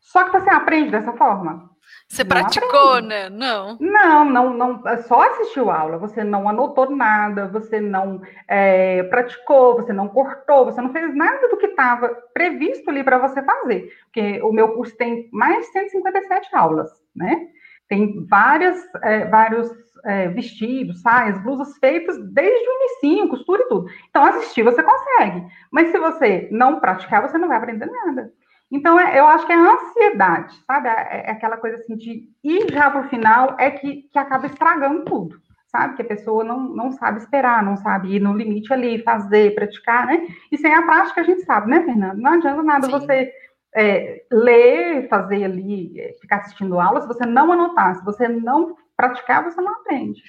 [0.00, 1.70] Só que você aprende dessa forma.
[2.08, 3.08] Você não praticou, aprende.
[3.08, 3.28] né?
[3.30, 3.78] Não.
[3.80, 4.88] Não, não, não.
[4.88, 5.98] É só assistiu aula.
[5.98, 11.48] Você não anotou nada, você não é, praticou, você não cortou, você não fez nada
[11.48, 13.92] do que estava previsto ali para você fazer.
[14.06, 17.48] Porque o meu curso tem mais de 157 aulas, né?
[17.88, 19.70] Tem várias, é, vários
[20.04, 23.86] é, vestidos, saias, blusas feitas desde o início, costura e tudo.
[24.08, 25.46] Então, assistir você consegue.
[25.70, 28.32] Mas se você não praticar, você não vai aprender nada.
[28.70, 30.88] Então, é, eu acho que é a ansiedade, sabe?
[30.88, 34.46] É, é aquela coisa assim de ir já para o final é que, que acaba
[34.46, 35.36] estragando tudo,
[35.68, 35.94] sabe?
[35.94, 40.06] Que a pessoa não, não sabe esperar, não sabe ir no limite ali, fazer, praticar,
[40.06, 40.26] né?
[40.50, 42.14] E sem a prática a gente sabe, né, Fernanda?
[42.14, 42.92] Não adianta nada Sim.
[42.92, 43.32] você
[43.74, 48.76] é, ler, fazer ali, é, ficar assistindo aula, se você não anotar, se você não
[48.96, 50.22] praticar, você não aprende.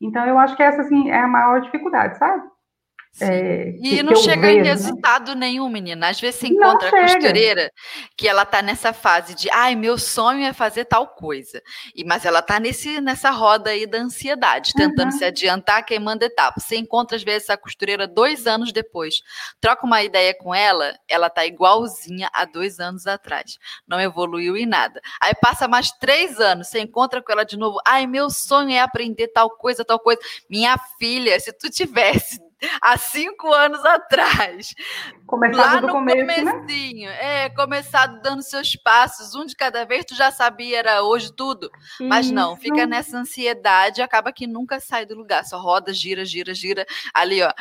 [0.00, 2.42] Então, eu acho que essa, assim, é a maior dificuldade, sabe?
[3.20, 4.70] É, e não chega vejo, em né?
[4.70, 5.48] resultado né?
[5.48, 6.08] nenhum, menina.
[6.08, 7.72] Às vezes você encontra a costureira
[8.16, 11.62] que ela tá nessa fase de ai, meu sonho é fazer tal coisa.
[11.94, 15.18] E, mas ela tá nesse, nessa roda aí da ansiedade, tentando uhum.
[15.18, 16.64] se adiantar, queimando etapas.
[16.64, 19.22] Você encontra, às vezes, essa costureira dois anos depois.
[19.60, 23.58] Troca uma ideia com ela, ela tá igualzinha a dois anos atrás.
[23.86, 25.00] Não evoluiu em nada.
[25.20, 27.78] Aí passa mais três anos, você encontra com ela de novo.
[27.86, 30.20] Ai, meu sonho é aprender tal coisa, tal coisa.
[30.48, 32.40] Minha filha, se tu tivesse
[32.80, 34.74] há cinco anos atrás.
[35.26, 36.52] Começado lá no começo, né?
[36.52, 37.44] comecinho, né?
[37.44, 41.70] é, começado dando seus passos, um de cada vez, tu já sabia, era hoje tudo.
[41.74, 42.04] Isso.
[42.04, 46.54] Mas não, fica nessa ansiedade, acaba que nunca sai do lugar, só roda, gira, gira,
[46.54, 47.52] gira, ali, ó,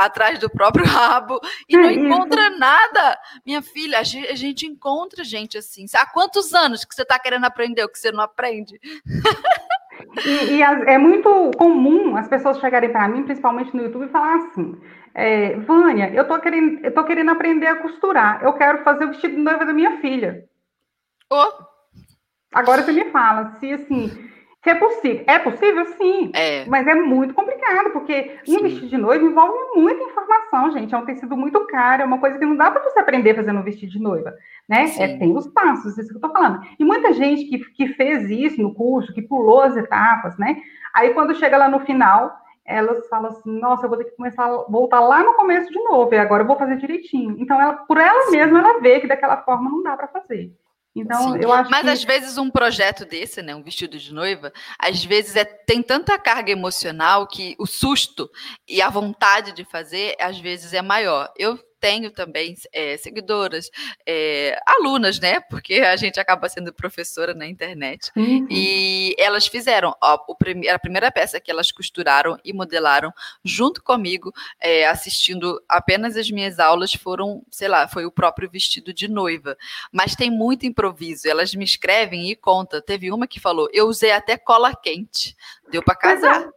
[0.00, 2.00] atrás do próprio rabo, e é não isso.
[2.00, 3.18] encontra nada.
[3.44, 5.86] Minha filha, a gente encontra gente assim.
[5.94, 8.80] Há quantos anos que você está querendo aprender o que você não aprende?
[10.24, 14.36] E, e, é muito comum as pessoas chegarem para mim, principalmente no YouTube, e falar
[14.36, 14.80] assim:
[15.14, 19.08] é, Vânia, eu tô, querendo, eu tô querendo aprender a costurar, eu quero fazer o
[19.08, 20.44] vestido de noiva da minha filha.
[21.30, 21.48] Oh.
[22.54, 24.30] Agora você me fala, se assim,
[24.70, 25.24] é possível.
[25.26, 26.30] É possível, sim.
[26.34, 26.64] É.
[26.66, 28.56] Mas é muito complicado, porque sim.
[28.56, 30.94] um vestido de noiva envolve muita informação, gente.
[30.94, 33.58] É um tecido muito caro, é uma coisa que não dá para você aprender fazendo
[33.58, 34.34] um vestido de noiva,
[34.68, 34.90] né?
[34.98, 36.60] É, tem os passos, isso que eu tô falando.
[36.78, 40.56] E muita gente que, que fez isso no curso, que pulou as etapas, né?
[40.94, 44.44] Aí quando chega lá no final, elas falam assim, nossa, eu vou ter que começar
[44.44, 47.36] a voltar lá no começo de novo, e agora eu vou fazer direitinho.
[47.38, 50.52] Então, ela, por ela mesma, ela vê que daquela forma não dá para fazer.
[51.00, 51.38] Então, Sim.
[51.42, 51.90] eu acho Mas que...
[51.90, 56.18] às vezes um projeto desse, né, um vestido de noiva, às vezes é, tem tanta
[56.18, 58.30] carga emocional que o susto
[58.66, 61.32] e a vontade de fazer, às vezes é maior.
[61.36, 63.70] Eu tenho também é, seguidoras,
[64.06, 65.40] é, alunas, né?
[65.40, 68.10] Porque a gente acaba sendo professora na internet.
[68.16, 68.46] Uhum.
[68.50, 70.36] E elas fizeram ó, o
[70.70, 73.12] a primeira peça que elas costuraram e modelaram
[73.44, 78.92] junto comigo, é, assistindo apenas as minhas aulas, foram, sei lá, foi o próprio vestido
[78.92, 79.56] de noiva.
[79.92, 81.28] Mas tem muito improviso.
[81.28, 82.80] Elas me escrevem e contam.
[82.80, 85.36] Teve uma que falou: eu usei até cola quente.
[85.70, 86.48] Deu para casar.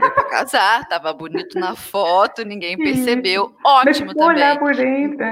[0.00, 3.54] Deu pra casar, tava bonito na foto, ninguém percebeu.
[3.64, 4.36] Ótimo também.
[4.36, 5.26] olhar por dentro.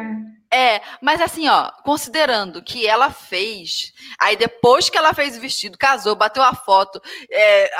[0.51, 0.81] É.
[1.01, 6.15] Mas assim, ó, considerando que ela fez, aí depois que ela fez o vestido, casou,
[6.15, 7.71] bateu a foto, é,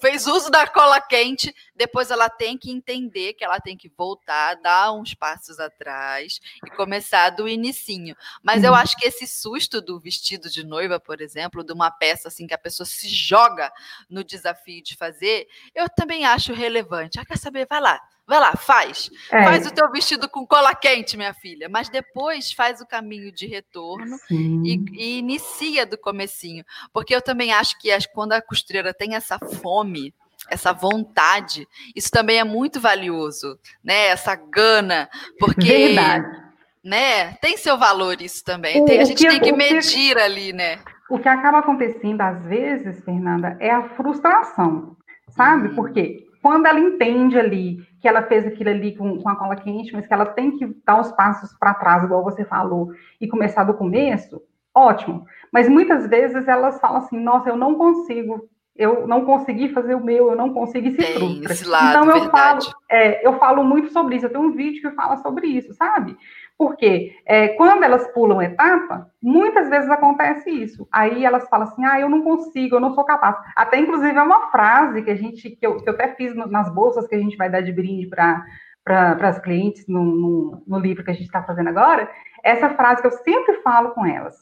[0.00, 4.54] fez uso da cola quente, depois ela tem que entender que ela tem que voltar,
[4.56, 8.16] dar uns passos atrás e começar do inicinho.
[8.42, 8.68] Mas uhum.
[8.68, 12.46] eu acho que esse susto do vestido de noiva, por exemplo, de uma peça assim
[12.46, 13.72] que a pessoa se joga
[14.08, 17.18] no desafio de fazer, eu também acho relevante.
[17.18, 17.66] Ah, quer saber?
[17.68, 19.10] Vai lá Vai lá, faz.
[19.30, 19.44] É.
[19.44, 21.68] Faz o teu vestido com cola quente, minha filha.
[21.68, 26.64] Mas depois faz o caminho de retorno e, e, inicia do comecinho.
[26.92, 30.14] Porque eu também acho que as, quando a costureira tem essa fome,
[30.48, 34.06] essa vontade, isso também é muito valioso, né?
[34.06, 35.08] Essa gana,
[35.38, 36.42] porque Verdade.
[36.82, 37.34] né?
[37.34, 38.84] Tem seu valor isso também.
[38.84, 40.78] Tem, a gente que, tem que medir que, ali, né?
[41.10, 44.96] O que acaba acontecendo às vezes, Fernanda, é a frustração,
[45.30, 45.68] sabe?
[45.68, 45.74] Hum.
[45.74, 49.94] Porque quando ela entende ali que ela fez aquilo ali com, com a cola quente,
[49.94, 53.64] mas que ela tem que dar os passos para trás, igual você falou, e começar
[53.64, 54.42] do começo,
[54.74, 55.24] ótimo.
[55.50, 60.04] Mas muitas vezes elas falam assim, nossa, eu não consigo, eu não consegui fazer o
[60.04, 61.70] meu, eu não consigo e se frustra.
[61.70, 62.66] Lado, então eu verdade.
[62.66, 65.72] falo, é, eu falo muito sobre isso, eu tenho um vídeo que fala sobre isso,
[65.72, 66.14] sabe?
[66.56, 70.86] Porque é, quando elas pulam etapa, muitas vezes acontece isso.
[70.92, 73.36] Aí elas falam assim: ah, eu não consigo, eu não sou capaz.
[73.56, 76.72] Até, inclusive, é uma frase que a gente, que eu, que eu até fiz nas
[76.72, 78.44] bolsas que a gente vai dar de brinde para
[78.84, 82.10] para as clientes no, no, no, livro que a gente está fazendo agora,
[82.42, 84.36] essa frase que eu sempre falo com elas.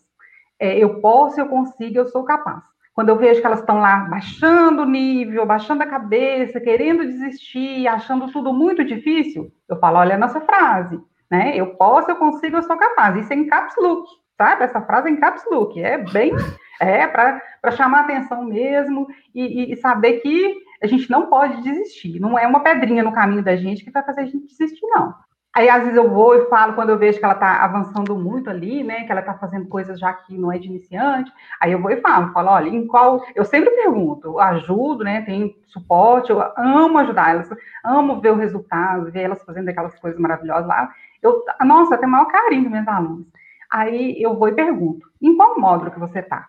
[0.59, 2.65] É, eu posso, eu consigo, eu sou capaz.
[2.93, 7.87] Quando eu vejo que elas estão lá baixando o nível, baixando a cabeça, querendo desistir,
[7.87, 11.01] achando tudo muito difícil, eu falo, olha a nossa frase,
[11.33, 11.57] né?
[11.57, 13.17] Eu posso, eu consigo, eu sou capaz.
[13.17, 14.65] Isso é em caps look, sabe?
[14.65, 15.83] Essa frase é em caps look.
[15.83, 16.31] É bem,
[16.79, 22.21] é para chamar atenção mesmo e, e, saber que a gente não pode desistir.
[22.21, 25.15] Não é uma pedrinha no caminho da gente que vai fazer a gente desistir, não.
[25.55, 28.49] Aí, às vezes, eu vou e falo, quando eu vejo que ela está avançando muito
[28.49, 31.81] ali, né, que ela está fazendo coisas já que não é de iniciante, aí eu
[31.81, 33.23] vou e falo, falo, olha, em qual...
[33.35, 37.51] Eu sempre pergunto, ajudo, né, tem suporte, eu amo ajudar elas,
[37.85, 40.91] amo ver o resultado, ver elas fazendo aquelas coisas maravilhosas lá.
[41.23, 43.27] Eu, nossa, eu tenho o maior carinho dos meus alunos.
[43.71, 46.49] Aí eu vou e pergunto, em qual módulo que você está?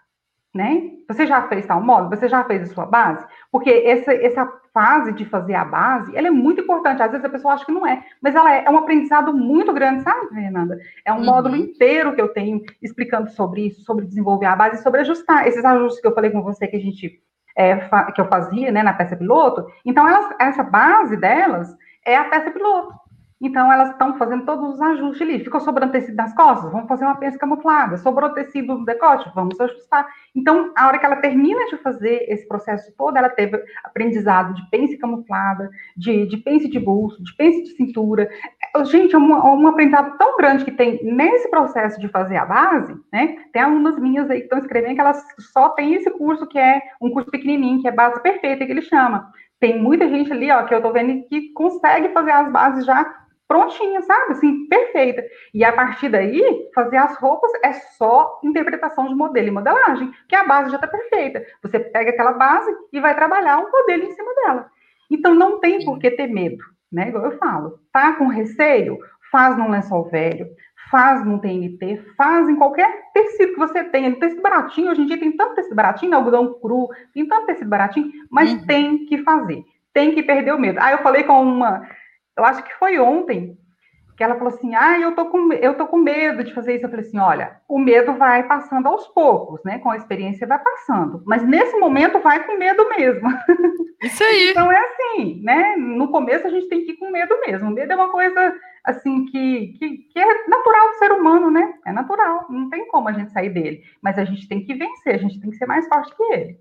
[0.54, 0.92] né?
[1.08, 2.16] Você já fez tal módulo?
[2.16, 3.26] Você já fez a sua base?
[3.52, 7.02] Porque essa, essa fase de fazer a base, ela é muito importante.
[7.02, 9.74] Às vezes a pessoa acha que não é, mas ela é, é um aprendizado muito
[9.74, 10.78] grande, sabe, Fernanda?
[11.04, 11.26] É um uhum.
[11.26, 15.66] módulo inteiro que eu tenho explicando sobre isso, sobre desenvolver a base, sobre ajustar esses
[15.66, 17.20] ajustes que eu falei com você que a gente
[17.56, 17.76] é,
[18.12, 19.66] que eu fazia, né, na peça piloto.
[19.86, 22.96] Então, elas, essa base delas é a peça piloto.
[23.43, 25.43] Então, elas estão fazendo todos os ajustes ali.
[25.43, 26.71] Ficou sobrando tecido nas costas?
[26.71, 27.97] Vamos fazer uma peça camuflada.
[27.97, 29.29] Sobrou tecido no decote?
[29.36, 30.08] Vamos ajustar.
[30.34, 34.69] Então, a hora que ela termina de fazer esse processo todo, ela teve aprendizado de
[34.69, 38.29] pence camuflada, de, de pence de bolso, de pence de cintura.
[38.86, 42.45] Gente, é um, é um aprendizado tão grande que tem nesse processo de fazer a
[42.45, 43.39] base, né?
[43.51, 46.82] Tem alunas minhas aí que estão escrevendo que elas só têm esse curso que é
[47.01, 49.34] um curso pequenininho, que é base perfeita, que ele chama.
[49.60, 53.23] Tem muita gente ali, ó, que eu tô vendo que consegue fazer as bases já
[53.54, 54.32] prontinha, sabe?
[54.32, 55.24] Assim, perfeita.
[55.54, 56.42] E a partir daí,
[56.74, 60.88] fazer as roupas é só interpretação de modelo e modelagem, que a base já está
[60.88, 61.46] perfeita.
[61.62, 64.66] Você pega aquela base e vai trabalhar um modelo em cima dela.
[65.12, 67.10] Então, não tem por que ter medo, né?
[67.10, 67.80] Igual eu falo.
[67.92, 68.98] Tá com receio?
[69.32, 70.48] Faz num lençol velho,
[70.89, 74.16] faz num TNT, faz em qualquer tecido que você tenha.
[74.16, 78.12] Tecido baratinho, hoje em dia tem tanto tecido baratinho, algodão cru, tem tanto tecido baratinho,
[78.32, 78.66] mas uhum.
[78.66, 79.63] tem que fazer.
[79.94, 80.80] Tem que perder o medo.
[80.82, 81.88] Ah, eu falei com uma
[82.38, 83.58] eu acho que foi ontem,
[84.15, 86.86] que ela falou assim: ah, eu tô, com, eu tô com medo de fazer isso.
[86.86, 89.80] Eu falei assim: olha, o medo vai passando aos poucos, né?
[89.80, 91.24] Com a experiência vai passando.
[91.26, 93.28] Mas nesse momento vai com medo mesmo.
[94.02, 94.50] Isso aí.
[94.52, 95.76] então é assim, né?
[95.78, 97.69] No começo a gente tem que ir com medo mesmo.
[97.69, 101.74] O medo é uma coisa assim que, que, que é natural do ser humano, né?
[101.86, 103.82] É natural, não tem como a gente sair dele.
[104.02, 106.58] Mas a gente tem que vencer, a gente tem que ser mais forte que ele.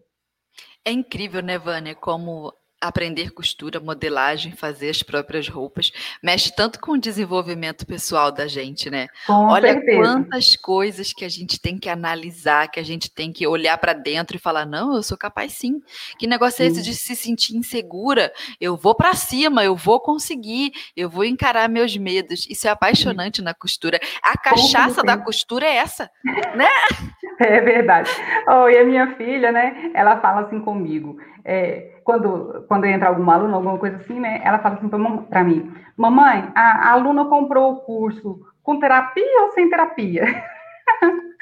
[0.84, 5.92] É incrível, né, Vânia, como aprender costura, modelagem, fazer as próprias roupas,
[6.22, 9.06] mexe tanto com o desenvolvimento pessoal da gente, né?
[9.26, 9.98] Com Olha certeza.
[9.98, 13.92] quantas coisas que a gente tem que analisar, que a gente tem que olhar para
[13.92, 15.80] dentro e falar: não, eu sou capaz sim.
[16.18, 18.32] Que negócio é esse de se sentir insegura?
[18.60, 22.46] Eu vou para cima, eu vou conseguir, eu vou encarar meus medos.
[22.50, 23.44] Isso é apaixonante sim.
[23.44, 24.00] na costura.
[24.22, 26.10] A cachaça da costura é essa,
[26.56, 26.68] né?
[27.40, 28.10] É verdade.
[28.46, 29.90] Oh, e a minha filha, né?
[29.94, 31.16] Ela fala assim comigo.
[31.44, 34.40] É, quando, quando entra alguma aluna, alguma coisa assim, né?
[34.44, 39.52] Ela fala assim para mim: Mamãe, a, a aluna comprou o curso com terapia ou
[39.52, 40.24] sem terapia?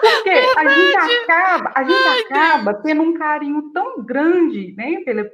[0.00, 5.28] Porque a gente acaba, a gente acaba tendo um carinho tão grande, né, pelas,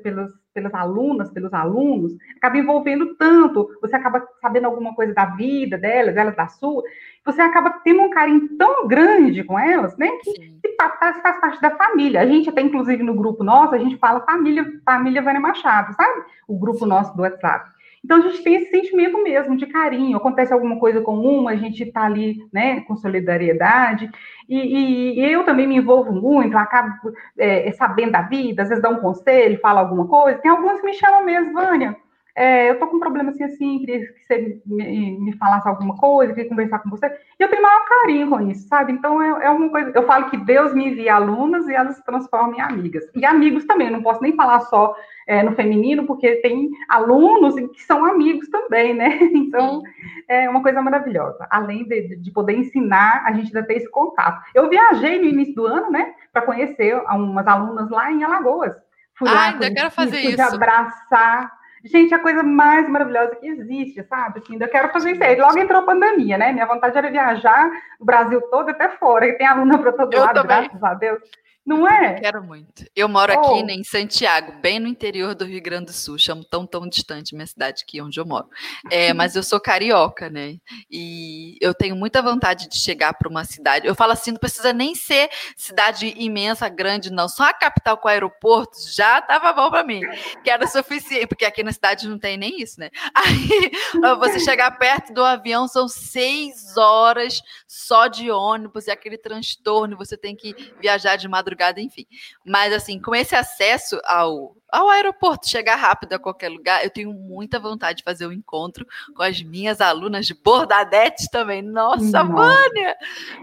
[0.59, 6.17] pelas alunas, pelos alunos, acaba envolvendo tanto, você acaba sabendo alguma coisa da vida delas,
[6.17, 6.83] elas da sua,
[7.25, 11.61] você acaba tendo um carinho tão grande com elas, né, que, que faz, faz, parte
[11.61, 12.21] da família.
[12.21, 16.25] A gente até, inclusive, no grupo nosso, a gente fala família, família Vânia Machado, sabe?
[16.49, 17.71] O grupo nosso do WhatsApp.
[18.05, 20.17] Então, a gente tem esse sentimento mesmo de carinho.
[20.17, 24.11] Acontece alguma coisa com uma, a gente está ali, né, com solidariedade.
[24.49, 26.95] E, e, e, eu também me envolvo muito, acabo
[27.37, 30.39] é, sabendo da vida, às vezes dá um conselho, fala alguma coisa.
[30.39, 31.97] Tem algumas que me chamam mesmo, Vânia,
[32.39, 35.97] é, eu tô com um problema assim, assim, queria que você me, me, falasse alguma
[35.97, 37.09] coisa, queria conversar com você.
[37.09, 38.93] E eu tenho maior carinho com isso, sabe?
[38.93, 42.05] Então, é, é uma coisa, eu falo que Deus me envia alunas e elas se
[42.05, 43.05] transformam em amigas.
[43.13, 44.95] E amigos também, não posso nem falar só
[45.27, 49.19] é, no feminino, porque tem alunos que são amigos também, né?
[49.49, 49.83] Então,
[50.29, 51.45] é uma coisa maravilhosa.
[51.51, 54.45] Além de, de poder ensinar, a gente ainda ter esse contato.
[54.55, 58.77] Eu viajei no início do ano, né, para conhecer umas alunas lá em Alagoas.
[59.19, 60.43] Fui ah, lá, ainda quero fazer fui isso.
[60.43, 61.58] abraçar.
[61.85, 64.41] Gente, a coisa mais maravilhosa que existe, sabe?
[64.41, 65.37] Assim, eu quero fazer isso aí.
[65.41, 66.53] Logo entrou a pandemia, né?
[66.53, 70.21] Minha vontade era viajar o Brasil todo até fora, e tem aluna para todo eu
[70.21, 70.69] lado, também.
[70.69, 71.21] graças a Deus.
[71.69, 72.15] Não é?
[72.15, 72.87] Eu quero muito.
[72.97, 73.41] Eu moro oh.
[73.41, 76.19] aqui né, em Santiago, bem no interior do Rio Grande do Sul.
[76.19, 78.49] Chamo tão, tão distante minha cidade aqui onde eu moro.
[78.91, 80.57] É, mas eu sou carioca, né?
[80.91, 83.87] E eu tenho muita vontade de chegar para uma cidade.
[83.87, 85.29] Eu falo assim, não precisa nem ser
[85.59, 87.29] cidade imensa, grande, não.
[87.29, 90.01] Só a capital com aeroporto já estava bom para mim.
[90.43, 92.89] Que era suficiente, porque aqui na cidade não tem nem isso, né?
[93.15, 93.71] Aí,
[94.19, 99.99] você chegar perto do avião, são seis horas só de ônibus e aquele transtorno.
[99.99, 102.07] Você tem que viajar de madrugada madrugada, enfim.
[102.47, 107.13] Mas, assim, com esse acesso ao, ao aeroporto, chegar rápido a qualquer lugar, eu tenho
[107.13, 111.61] muita vontade de fazer um encontro com as minhas alunas de Bordadete também.
[111.61, 112.25] Nossa, Nossa.
[112.25, 112.97] Vânia!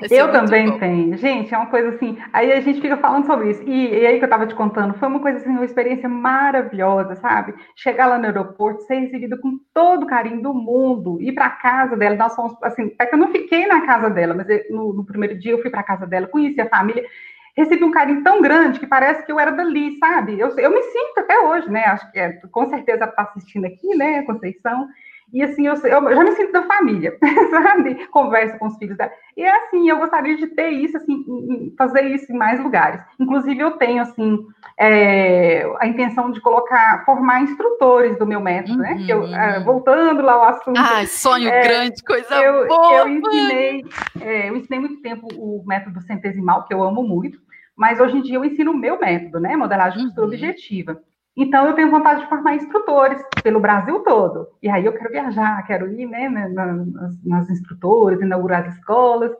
[0.10, 0.80] Eu também bom.
[0.80, 1.18] tenho.
[1.18, 2.18] Gente, é uma coisa assim.
[2.32, 3.64] Aí a gente fica falando sobre isso.
[3.64, 7.16] E, e, aí que eu tava te contando, foi uma coisa assim, uma experiência maravilhosa,
[7.16, 7.54] sabe?
[7.76, 11.98] Chegar lá no aeroporto, ser recebida com todo o carinho do mundo, ir para casa
[11.98, 12.16] dela.
[12.16, 15.06] Nós fomos, assim, é que eu não fiquei na casa dela, mas eu, no, no
[15.06, 17.04] primeiro dia eu fui para casa dela, conheci a família
[17.56, 20.40] recebi um carinho tão grande que parece que eu era dali, sabe?
[20.40, 21.86] Eu, eu me sinto até hoje, né?
[21.86, 24.88] Acho que é, com certeza está assistindo aqui, né, Conceição?
[25.34, 27.18] E assim, eu, eu, já me sinto da família,
[27.50, 28.08] sabe?
[28.08, 29.12] Converso com os filhos dela.
[29.36, 33.02] E é assim, eu gostaria de ter isso, assim, fazer isso em mais lugares.
[33.20, 34.46] Inclusive, eu tenho, assim,
[34.80, 38.80] é, a intenção de colocar, formar instrutores do meu método, uhum.
[38.80, 39.04] né?
[39.06, 39.66] Que eu, é, uhum.
[39.66, 40.80] voltando lá ao assunto.
[40.80, 42.94] Ah, sonho é, grande, coisa eu, boa!
[42.94, 43.86] Eu ensinei,
[44.22, 47.40] é, eu ensinei muito tempo o método centesimal, que eu amo muito,
[47.76, 49.56] mas hoje em dia eu ensino o meu método, né?
[49.56, 50.06] Modelagem uhum.
[50.06, 51.02] costura objetiva.
[51.38, 54.48] Então, eu tenho vontade de formar instrutores pelo Brasil todo.
[54.64, 59.32] E aí eu quero viajar, quero ir né, nas, nas instrutoras, inaugurar as escolas.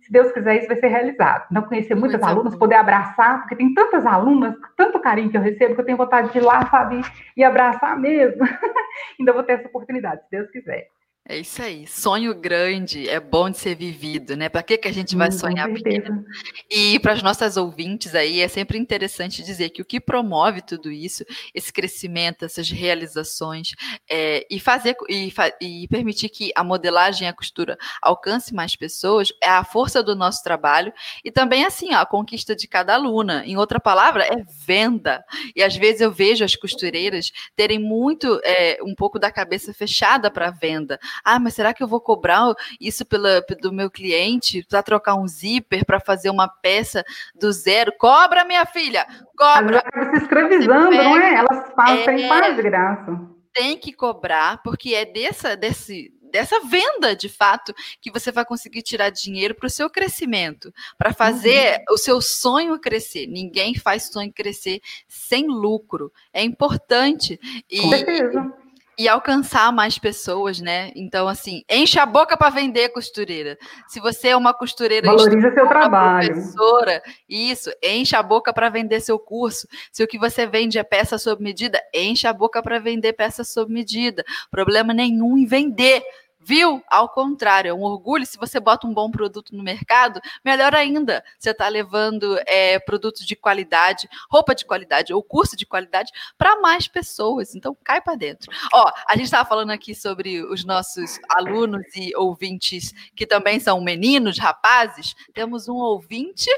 [0.00, 1.46] Se Deus quiser, isso vai ser realizado.
[1.50, 2.58] Não conhecer muitas Muito alunas, bom.
[2.58, 6.32] poder abraçar, porque tem tantas alunas, tanto carinho que eu recebo, que eu tenho vontade
[6.32, 7.02] de ir lá, sabe,
[7.36, 8.42] e abraçar mesmo.
[9.18, 10.88] Ainda vou ter essa oportunidade, se Deus quiser.
[11.26, 11.86] É isso aí.
[11.86, 14.50] Sonho grande é bom de ser vivido, né?
[14.50, 16.22] Para que, que a gente vai hum, sonhar pequeno?
[16.70, 20.92] E para as nossas ouvintes aí, é sempre interessante dizer que o que promove tudo
[20.92, 23.70] isso, esse crescimento, essas realizações,
[24.06, 25.32] é, e fazer e,
[25.62, 30.14] e, permitir que a modelagem e a costura alcance mais pessoas, é a força do
[30.14, 30.92] nosso trabalho
[31.24, 33.46] e também assim, ó, a conquista de cada aluna.
[33.46, 35.24] Em outra palavra, é venda.
[35.56, 40.30] E às vezes eu vejo as costureiras terem muito, é, um pouco da cabeça fechada
[40.30, 44.82] para venda ah, mas será que eu vou cobrar isso pela, do meu cliente para
[44.82, 47.92] trocar um zíper, para fazer uma peça do zero?
[47.98, 49.06] Cobra, minha filha!
[49.36, 49.78] Cobra!
[49.78, 51.34] Acaba se escravizando, não é?
[51.34, 53.20] Elas fazem é, para de graça.
[53.52, 58.82] Tem que cobrar, porque é dessa, desse, dessa venda, de fato, que você vai conseguir
[58.82, 61.94] tirar dinheiro para o seu crescimento, para fazer uhum.
[61.94, 63.26] o seu sonho crescer.
[63.26, 66.12] Ninguém faz sonho crescer sem lucro.
[66.32, 67.38] É importante.
[67.70, 68.63] E, Com certeza
[68.98, 70.90] e alcançar mais pessoas, né?
[70.94, 73.58] Então, assim, enche a boca para vender costureira.
[73.88, 76.32] Se você é uma costureira, valoriza seu trabalho.
[76.32, 79.66] Professora, isso, enche a boca para vender seu curso.
[79.92, 83.44] Se o que você vende é peça sob medida, enche a boca para vender peça
[83.44, 84.24] sob medida.
[84.50, 86.02] Problema nenhum em vender.
[86.46, 86.84] Viu?
[86.90, 88.26] Ao contrário, é um orgulho.
[88.26, 91.24] Se você bota um bom produto no mercado, melhor ainda.
[91.38, 96.60] Você está levando é, produtos de qualidade, roupa de qualidade ou curso de qualidade para
[96.60, 97.54] mais pessoas.
[97.54, 98.52] Então, cai para dentro.
[98.74, 103.80] Ó, a gente estava falando aqui sobre os nossos alunos e ouvintes que também são
[103.80, 105.14] meninos, rapazes.
[105.32, 106.50] Temos um ouvinte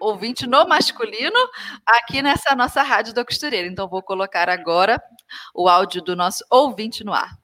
[0.00, 1.38] ouvinte no masculino
[1.86, 3.66] aqui nessa nossa rádio da costureira.
[3.66, 5.02] Então, vou colocar agora
[5.54, 7.38] o áudio do nosso ouvinte no ar.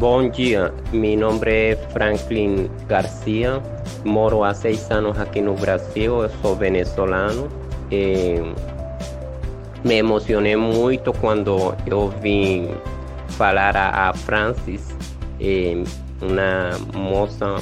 [0.00, 3.60] Bom dia, mi nombre es Franklin García,
[4.02, 7.48] moro há seis anos aqui no Brasil, eu sou venezolano.
[7.90, 8.40] E
[9.84, 12.70] me emocionei muito quando eu vim
[13.36, 14.88] falar a, a Francis,
[15.38, 15.84] eh,
[16.22, 17.56] uma moça,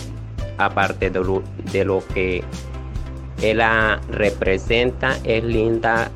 [0.58, 2.44] a parte de lo, de lo que
[3.42, 6.08] ela representa, é linda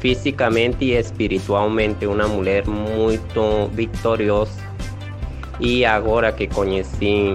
[0.00, 4.71] fisicamente e espiritualmente, uma mulher muito vitoriosa
[5.58, 7.34] y ahora que conocí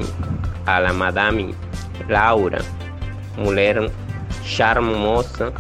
[0.66, 1.54] a madame
[2.10, 2.60] Laura,
[3.38, 3.92] mujer
[4.44, 5.52] charmosa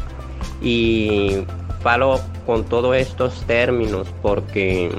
[0.61, 1.43] y
[1.81, 4.91] falo con todos estos términos porque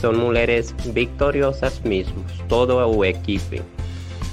[0.00, 3.62] son mujeres victoriosas mismos, todo el equipo.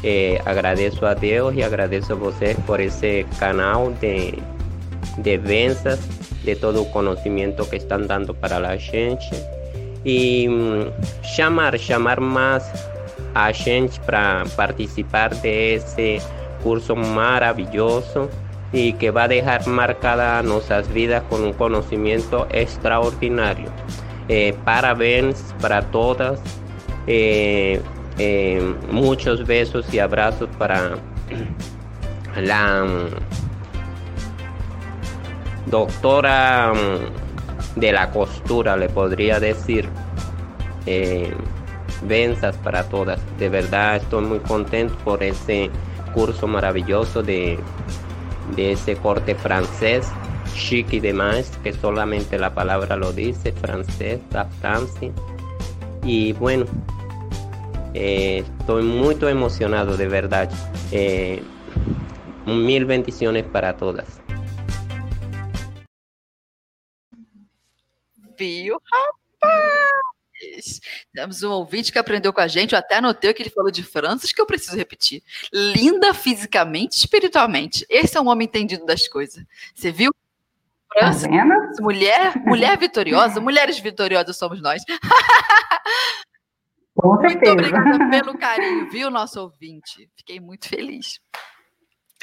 [0.04, 4.39] Eh, agradezco a Dios y agradezco a vocês por ese canal de,
[5.18, 5.99] de ventas,
[6.43, 9.30] de todo el conocimiento que están dando para la gente
[10.06, 10.47] e
[11.24, 12.64] chamar, chamar mais
[13.34, 16.22] a gente para participar desse
[16.64, 18.30] curso maravilhoso
[18.74, 23.72] e que vai deixar marcada nossas vidas com um conhecimento extraordinário.
[24.30, 26.39] Eh, parabéns para todas.
[27.08, 27.82] Eh,
[28.20, 30.97] eh, muitos beijos e abraços para
[32.36, 32.86] a
[35.68, 37.31] doctora mm,
[37.76, 39.88] de la costura, le podría decir.
[40.86, 41.34] Eh,
[42.03, 43.19] benzas para todas.
[43.38, 45.69] De verdad estoy muy contento por ese
[46.13, 47.59] curso maravilloso de,
[48.55, 50.07] de ese corte francés,
[50.53, 55.11] chic y demás, que solamente la palabra lo dice, francés, la Francia.
[56.03, 56.65] Y bueno,
[57.93, 60.49] eh, estoy muy emocionado de verdad.
[60.91, 61.41] Eh,
[62.45, 64.20] mil bendiciones para todas.
[71.14, 73.70] Temos um ouvinte que aprendeu com a gente, eu até anotei o que ele falou
[73.70, 75.24] de Francis, que eu preciso repetir.
[75.54, 77.86] Linda fisicamente espiritualmente.
[77.89, 79.44] Esse é um homem entendido das coisas.
[79.76, 80.12] Você viu?
[80.92, 84.84] Francis, tá mulher, mulher vitoriosa, mulheres vitoriosas somos nós.
[86.96, 90.10] Com muito obrigada pelo carinho, viu, nosso ouvinte?
[90.16, 91.20] Fiquei muito feliz.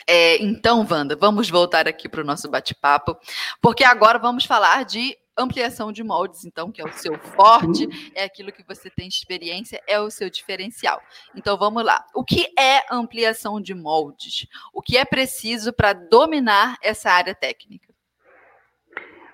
[0.07, 3.17] É, então, Wanda, vamos voltar aqui para o nosso bate-papo,
[3.61, 8.25] porque agora vamos falar de ampliação de moldes, então, que é o seu forte, é
[8.25, 11.01] aquilo que você tem experiência, é o seu diferencial.
[11.35, 12.05] Então, vamos lá.
[12.15, 14.47] O que é ampliação de moldes?
[14.73, 17.89] O que é preciso para dominar essa área técnica?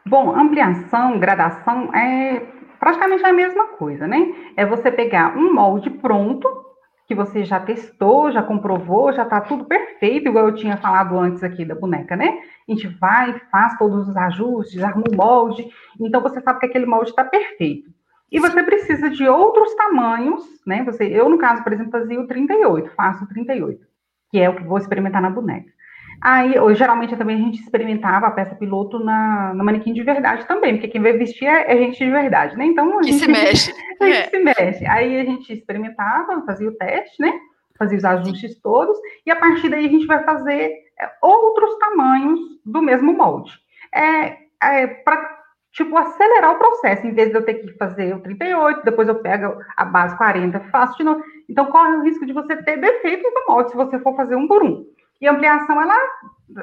[0.06, 2.40] Bom, ampliação, gradação é
[2.78, 4.52] praticamente a mesma coisa, né?
[4.56, 6.63] É você pegar um molde pronto
[7.06, 11.42] que você já testou, já comprovou, já está tudo perfeito, igual eu tinha falado antes
[11.42, 12.38] aqui da boneca, né?
[12.68, 15.68] A gente vai, faz todos os ajustes, arruma o molde,
[16.00, 17.90] então você sabe que aquele molde está perfeito.
[18.32, 20.82] E você precisa de outros tamanhos, né?
[20.84, 23.86] Você, eu, no caso, por exemplo, fazia o 38, faço o 38,
[24.30, 25.70] que é o que vou experimentar na boneca.
[26.20, 30.74] Aí, geralmente também a gente experimentava a peça piloto na, no manequim de verdade também,
[30.74, 32.66] porque quem vai vestir é, é gente de verdade, né?
[32.66, 33.74] Então a que gente se mexe.
[34.00, 34.30] a gente é.
[34.30, 34.86] se mexe.
[34.86, 37.32] Aí a gente experimentava, fazia o teste, né?
[37.76, 38.96] Fazia os ajustes todos,
[39.26, 43.52] e a partir daí a gente vai fazer é, outros tamanhos do mesmo molde.
[43.92, 45.34] É, é para
[45.74, 49.16] tipo, acelerar o processo, em vez de eu ter que fazer o 38, depois eu
[49.16, 51.22] pego a base 40, faço de novo.
[51.48, 54.46] Então, corre o risco de você ter defeitos no molde se você for fazer um
[54.46, 54.86] por um.
[55.24, 55.96] E a ampliação, ela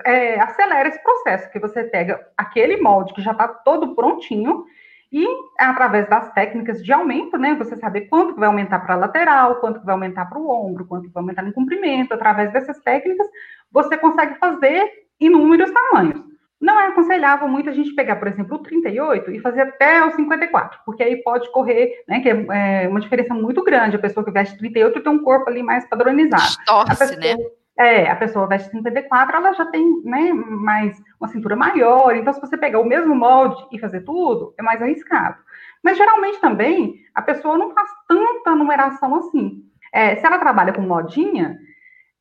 [0.06, 4.66] é, acelera esse processo, que você pega aquele molde que já está todo prontinho
[5.12, 5.26] e
[5.58, 9.56] através das técnicas de aumento, né, você saber quanto que vai aumentar para a lateral,
[9.56, 12.78] quanto que vai aumentar para o ombro, quanto que vai aumentar no comprimento, através dessas
[12.82, 13.26] técnicas,
[13.72, 14.88] você consegue fazer
[15.20, 16.24] inúmeros tamanhos.
[16.62, 20.12] Não é aconselhável muito a gente pegar, por exemplo, o 38 e fazer até o
[20.12, 23.96] 54, porque aí pode correr, né, que é, é uma diferença muito grande.
[23.96, 26.44] A pessoa que veste 38 tem um corpo ali mais padronizado.
[26.44, 27.61] Distorce, pessoa, né?
[27.80, 32.16] É, a pessoa veste 34, ela já tem né, mais uma cintura maior.
[32.16, 35.38] Então, se você pegar o mesmo molde e fazer tudo, é mais arriscado.
[35.84, 39.64] Mas geralmente também a pessoa não faz tanta numeração assim.
[39.94, 41.58] É, se ela trabalha com modinha,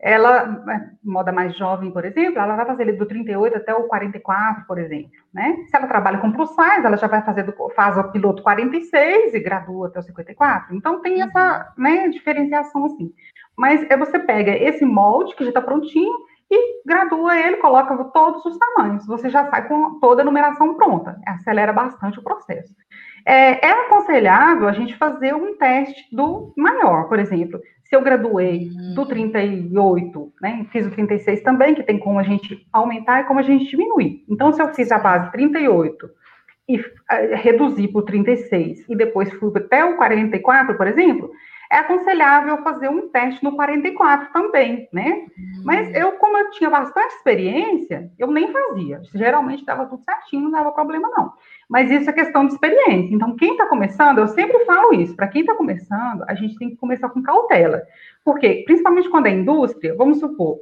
[0.02, 4.64] ela, né, moda mais jovem, por exemplo, ela vai fazer do 38 até o 44,
[4.66, 5.56] por exemplo, né?
[5.68, 9.34] Se ela trabalha com plus size, ela já vai fazer do, faz o piloto 46
[9.34, 10.74] e gradua até o 54.
[10.74, 11.84] Então tem essa, uhum.
[11.84, 13.12] né, diferenciação assim.
[13.56, 16.14] Mas é você pega esse molde que já está prontinho
[16.50, 19.06] e gradua ele, coloca todos os tamanhos.
[19.06, 21.20] Você já sai com toda a numeração pronta.
[21.26, 22.74] Acelera bastante o processo.
[23.24, 27.60] É, é aconselhável a gente fazer um teste do maior, por exemplo.
[27.90, 28.94] Se eu graduei uhum.
[28.94, 33.40] do 38, né, fiz o 36 também, que tem como a gente aumentar e como
[33.40, 34.24] a gente diminuir.
[34.28, 36.08] Então, se eu fiz a base 38
[36.68, 36.84] e uh,
[37.34, 41.32] reduzi para o 36 e depois fui até o 44, por exemplo,
[41.72, 45.26] é aconselhável fazer um teste no 44 também, né?
[45.36, 45.62] Uhum.
[45.64, 49.00] Mas eu, como eu tinha bastante experiência, eu nem fazia.
[49.12, 51.32] Geralmente estava tudo certinho, não dava problema não.
[51.70, 53.14] Mas isso é questão de experiência.
[53.14, 56.70] Então, quem está começando, eu sempre falo isso, para quem está começando, a gente tem
[56.70, 57.80] que começar com cautela.
[58.24, 60.58] Porque, principalmente quando é indústria, vamos supor,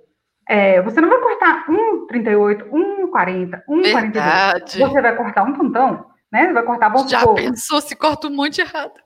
[0.47, 4.79] é, você não vai cortar um 38, um 40, um Verdade.
[4.79, 4.93] 42.
[4.93, 6.47] Você vai cortar um tantão, né?
[6.47, 7.37] Você vai cortar, vamos Já supor.
[7.37, 9.01] pensou se corta um monte errado.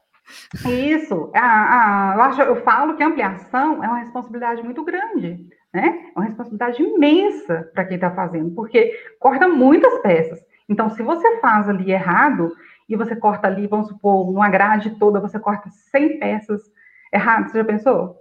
[0.67, 1.31] Isso.
[1.35, 6.11] Ah, ah, eu, acho, eu falo que a ampliação é uma responsabilidade muito grande, né?
[6.15, 10.41] É uma responsabilidade imensa para quem está fazendo, porque corta muitas peças.
[10.73, 12.51] Então, se você faz ali errado,
[12.89, 16.61] e você corta ali, vamos supor, uma grade toda, você corta 100 peças
[17.13, 18.21] erradas, você já pensou?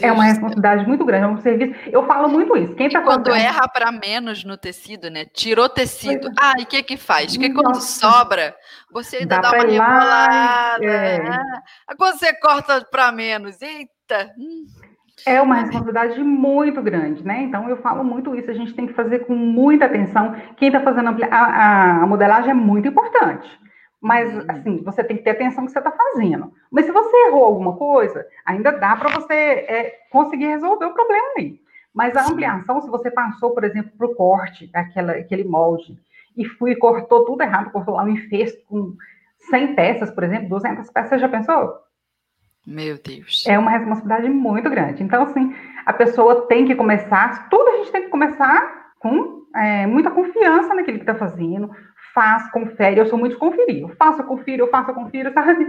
[0.00, 1.74] É uma responsabilidade muito grande, é um serviço.
[1.92, 2.74] Eu falo muito isso.
[2.74, 5.26] Quem tá quando erra para menos no tecido, né?
[5.26, 6.30] Tirou tecido.
[6.40, 7.36] Ah, e o que que faz?
[7.36, 8.56] Que quando sobra,
[8.90, 10.84] você ainda dá, dá uma rebolada.
[10.84, 11.22] É.
[11.22, 11.42] Né?
[11.98, 14.32] Quando você corta para menos, eita.
[14.38, 14.64] Hum.
[15.26, 17.42] É uma responsabilidade muito grande, né?
[17.42, 18.50] Então eu falo muito isso.
[18.50, 20.34] A gente tem que fazer com muita atenção.
[20.56, 23.48] Quem está fazendo a, a, a modelagem é muito importante.
[24.00, 24.44] Mas, uhum.
[24.48, 26.52] assim, você tem que ter atenção no que você está fazendo.
[26.70, 31.26] Mas se você errou alguma coisa, ainda dá para você é, conseguir resolver o problema
[31.36, 31.60] aí.
[31.92, 35.98] Mas a ampliação, se você passou, por exemplo, para o corte, aquela, aquele molde,
[36.36, 38.94] e fui cortou tudo errado, cortou lá um infesto com
[39.50, 41.87] 100 peças, por exemplo, 200 peças, você já pensou?
[42.66, 43.44] Meu Deus.
[43.46, 45.02] É uma responsabilidade muito grande.
[45.02, 45.54] Então, assim,
[45.86, 50.74] a pessoa tem que começar, tudo a gente tem que começar com é, muita confiança
[50.74, 51.70] naquilo que está fazendo,
[52.14, 55.32] faz, confere, eu sou muito de conferir, eu faço, eu confiro, eu faço, eu confiro,
[55.32, 55.66] sabe?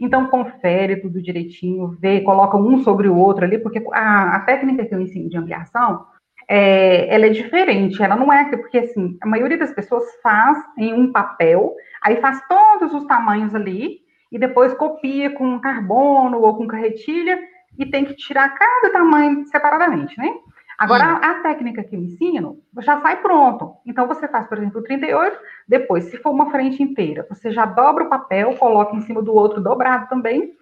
[0.00, 4.84] Então, confere tudo direitinho, vê, coloca um sobre o outro ali, porque a, a técnica
[4.84, 6.04] que eu ensino de ampliação,
[6.48, 10.92] é, ela é diferente, ela não é, porque assim, a maioria das pessoas faz em
[10.92, 14.00] um papel, aí faz todos os tamanhos ali,
[14.32, 17.38] e depois copia com carbono ou com carretilha,
[17.78, 20.34] e tem que tirar cada tamanho separadamente, né?
[20.78, 23.76] Agora, a, a, técnica que eu ensino já sai pronto.
[23.86, 27.64] Então, você faz, por exemplo, o 38, depois, se for uma frente inteira, você já
[27.64, 30.56] dobra o papel, coloca em cima do outro dobrado também.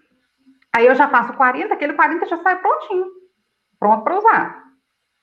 [0.75, 3.07] Aí eu já faço 40, aquele 40 já sai prontinho,
[3.79, 4.65] pronto para usar.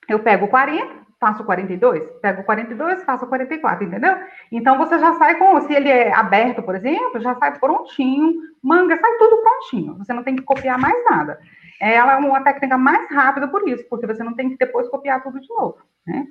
[0.10, 4.16] Eu pego o 40, faço 42, pego o 42, faço 44, entendeu?
[4.52, 8.98] Então você já sai com, se ele é aberto, por exemplo, já sai prontinho, manga,
[9.00, 9.98] sai tudo prontinho.
[9.98, 11.40] Você não tem que copiar mais nada
[11.80, 15.22] ela é uma técnica mais rápida por isso, porque você não tem que depois copiar
[15.22, 16.28] tudo de novo, né?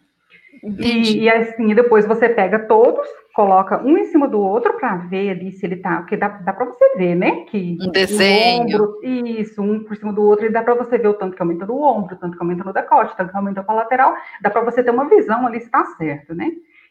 [0.63, 5.31] E, e, assim, depois você pega todos, coloca um em cima do outro para ver
[5.31, 5.99] ali se ele tá.
[5.99, 7.45] Porque dá, dá para você ver, né?
[7.47, 8.65] Que um desenho.
[8.65, 11.43] Ombro, isso, um por cima do outro, e dá para você ver o tanto que
[11.43, 14.15] aumenta no ombro, o tanto que aumenta no decote, o tanto que aumenta para lateral.
[14.41, 16.51] Dá para você ter uma visão ali se está certo, né?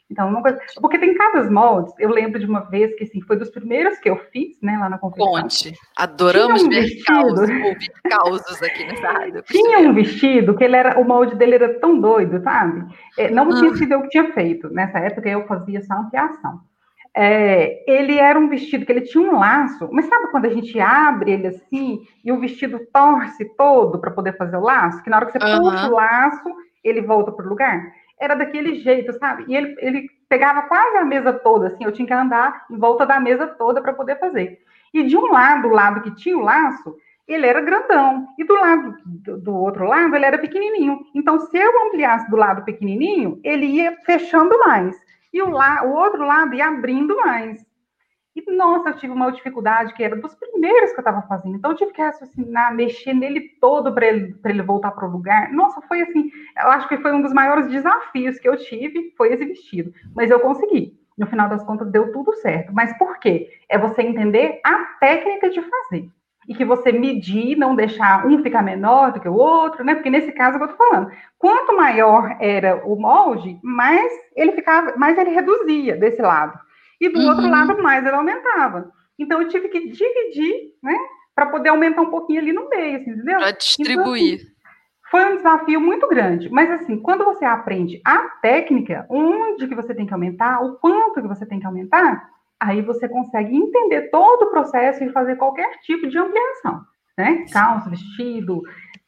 [0.10, 3.38] Então, uma coisa, porque tem cada moldes, eu lembro de uma vez que assim, foi
[3.38, 5.72] dos primeiros que eu fiz, né, lá na conferência.
[5.72, 5.80] Conte.
[5.98, 9.44] Adoramos um ver vestido, causos, ouvir causos aqui nessa rádio.
[9.44, 12.86] Tinha um vestido que ele era, o molde dele era tão doido, sabe?
[13.18, 13.56] É, não ah.
[13.56, 14.70] tinha sido eu que tinha feito.
[14.70, 16.62] Nessa época eu fazia só ampliação.
[17.18, 20.78] É, ele era um vestido que ele tinha um laço, mas sabe quando a gente
[20.82, 25.02] abre ele assim e o vestido torce todo para poder fazer o laço?
[25.02, 25.72] Que na hora que você uhum.
[25.72, 26.50] puxa o laço,
[26.84, 27.92] ele volta para o lugar?
[28.20, 29.46] Era daquele jeito, sabe?
[29.48, 33.06] E ele, ele pegava quase a mesa toda, assim, eu tinha que andar em volta
[33.06, 34.60] da mesa toda para poder fazer.
[34.94, 36.96] E de um lado, o lado que tinha o laço,
[37.28, 41.00] ele era grandão, e do lado do, do outro lado, ele era pequenininho.
[41.14, 44.96] Então, se eu ampliasse do lado pequenininho, ele ia fechando mais,
[45.34, 47.66] e o, la, o outro lado ia abrindo mais.
[48.36, 51.56] E, nossa, eu tive uma dificuldade que era dos primeiros que eu estava fazendo.
[51.56, 55.54] Então, eu tive que raciocinar, mexer nele todo para ele, ele voltar para o lugar.
[55.54, 56.30] Nossa, foi assim,
[56.62, 59.94] eu acho que foi um dos maiores desafios que eu tive, foi esse vestido.
[60.14, 61.00] Mas eu consegui.
[61.18, 62.74] No final das contas, deu tudo certo.
[62.74, 63.50] Mas por quê?
[63.70, 66.10] É você entender a técnica de fazer.
[66.46, 69.96] E que você medir, não deixar um ficar menor do que o outro, né?
[69.96, 71.10] Porque nesse caso é eu estou falando.
[71.40, 76.65] Quanto maior era o molde, mais ele ficava, mais ele reduzia desse lado
[77.00, 77.28] e do uhum.
[77.28, 78.92] outro lado mais ele aumentava.
[79.18, 80.98] Então eu tive que dividir, né,
[81.34, 83.40] para poder aumentar um pouquinho ali no meio, assim, entendeu?
[83.40, 84.34] Para distribuir.
[84.34, 84.56] Então, assim,
[85.12, 89.94] foi um desafio muito grande, mas assim, quando você aprende a técnica, onde que você
[89.94, 92.30] tem que aumentar, o quanto que você tem que aumentar,
[92.60, 96.82] aí você consegue entender todo o processo e fazer qualquer tipo de ampliação,
[97.18, 97.46] né?
[97.52, 98.62] Calça, vestido,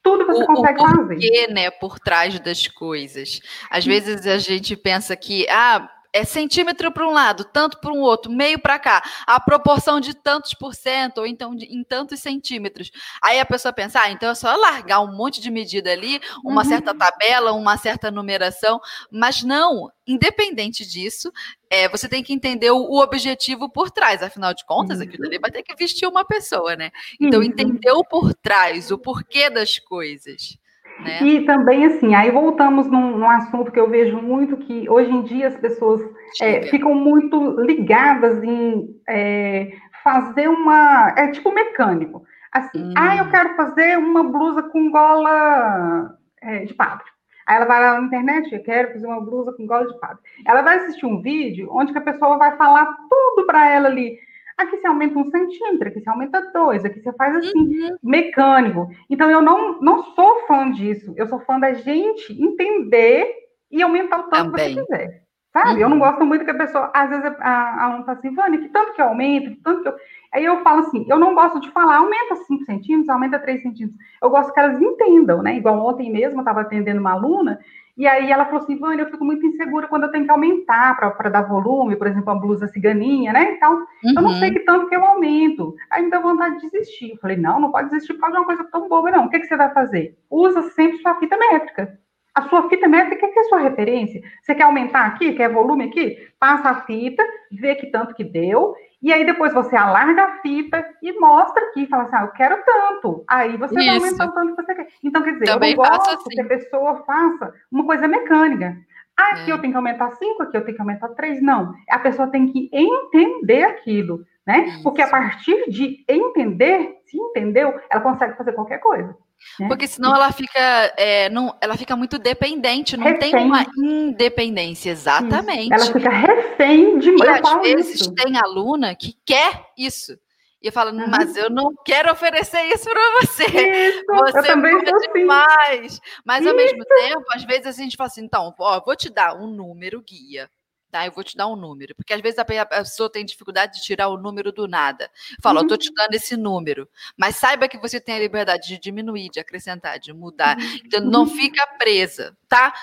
[0.03, 1.53] tudo você o, consegue o porquê, fazer.
[1.53, 3.41] né, por trás das coisas.
[3.69, 7.99] Às vezes a gente pensa que, ah, é centímetro para um lado, tanto para um
[7.99, 12.19] outro, meio para cá, a proporção de tantos por cento, ou então de, em tantos
[12.19, 12.91] centímetros.
[13.23, 16.63] Aí a pessoa pensa, ah, então é só largar um monte de medida ali, uma
[16.63, 16.69] uhum.
[16.69, 18.79] certa tabela, uma certa numeração,
[19.11, 21.31] mas não, independente disso,
[21.69, 25.37] é, você tem que entender o, o, objetivo por trás, afinal de contas, aquilo ali
[25.37, 26.91] vai ter que vestir uma pessoa, né?
[27.19, 30.57] Então, entender o por trás, o porquê das coisas.
[30.99, 31.23] Né?
[31.23, 35.21] E também, assim, aí voltamos num, num, assunto que eu vejo muito, que hoje em
[35.23, 36.01] dia as pessoas
[36.41, 39.71] é, ficam muito ligadas em é,
[40.03, 41.13] fazer uma...
[41.15, 42.23] É tipo mecânico.
[42.51, 42.93] Assim, hum.
[42.97, 47.05] ah, eu quero fazer uma blusa com gola é, de padre.
[47.45, 50.17] Aí ela vai lá na internet, eu quero fazer uma blusa com gola de padre.
[50.45, 54.19] Ela vai assistir um vídeo onde a pessoa vai falar tudo para ela ali
[54.57, 57.97] Aqui você aumenta um centímetro, aqui você aumenta dois, aqui você faz assim, uhum.
[58.03, 58.89] mecânico.
[59.07, 61.13] Então, eu não, não sou fã disso.
[61.15, 63.31] Eu sou fã da gente entender
[63.69, 64.75] e aumentar o tanto Também.
[64.75, 65.27] que você quiser.
[65.53, 65.73] Sabe?
[65.73, 65.79] Uhum.
[65.79, 66.03] Eu não uhum.
[66.03, 69.01] gosto muito que a pessoa, às vezes, a aluna fala assim, Vânia, que tanto que
[69.01, 69.95] eu aumento, que tanto que eu.
[70.33, 73.99] Aí eu falo assim, eu não gosto de falar, aumenta 5 centímetros, aumenta 3 centímetros.
[74.21, 75.55] Eu gosto que elas entendam, né?
[75.55, 77.59] Igual ontem mesmo, eu estava atendendo uma aluna,
[77.97, 80.95] e aí ela falou assim, Vânia, eu fico muito insegura quando eu tenho que aumentar
[80.95, 83.53] para dar volume, por exemplo, uma blusa ciganinha, né?
[83.53, 83.73] Então,
[84.03, 84.13] uhum.
[84.15, 84.53] eu não sei uhum.
[84.53, 85.75] que tanto que eu aumento.
[85.89, 87.11] Aí me dá vontade de desistir.
[87.11, 89.25] Eu falei, não, não pode desistir por causa de uma coisa tão boba, não.
[89.25, 90.15] O que, que você vai fazer?
[90.29, 91.99] Usa sempre sua fita métrica.
[92.35, 94.21] A sua fita métrica é que é a sua referência.
[94.43, 96.17] Você quer aumentar aqui, quer volume aqui?
[96.39, 98.75] Passa a fita, vê que tanto que deu,
[99.07, 102.61] E aí depois você alarga a fita e mostra aqui, fala assim, ah, eu quero
[102.65, 103.23] tanto.
[103.25, 103.85] Aí você Isso.
[103.85, 104.87] vai aumentar o tanto que você quer.
[105.01, 106.29] Então, quer dizer, Também eu não gosto assim.
[106.29, 108.75] que a pessoa faça uma coisa mecânica.
[109.17, 109.53] Ah, aqui é.
[109.53, 111.41] eu tenho que aumentar cinco, aqui eu tenho que aumentar três.
[111.41, 114.65] Não, a pessoa tem que entender aquilo, né?
[114.65, 114.83] Isso.
[114.83, 119.15] Porque a partir de entender, se entendeu, ela consegue fazer qualquer coisa.
[119.59, 119.67] Né?
[119.67, 123.31] Porque senão ela fica, é, não, ela fica muito dependente, não refém.
[123.31, 125.73] tem uma independência, exatamente.
[125.73, 125.85] Isso.
[125.85, 128.13] Ela fica refém de E às vezes isso.
[128.13, 130.17] tem aluna que quer isso.
[130.61, 131.07] E fala, uhum.
[131.07, 133.45] mas eu não quero oferecer isso para você.
[133.45, 136.01] Isso, você eu também é demais.
[136.25, 136.49] Mas isso.
[136.49, 139.47] ao mesmo tempo, às vezes a gente fala assim, então, ó, vou te dar um
[139.47, 140.49] número guia
[140.91, 141.05] tá?
[141.05, 144.07] Eu vou te dar um número, porque às vezes a pessoa tem dificuldade de tirar
[144.09, 145.09] o número do nada.
[145.41, 145.65] Fala, uhum.
[145.65, 149.29] eu tô te dando esse número, mas saiba que você tem a liberdade de diminuir,
[149.29, 150.57] de acrescentar, de mudar.
[150.57, 150.79] Uhum.
[150.85, 151.27] Então não uhum.
[151.27, 152.73] fica presa, tá?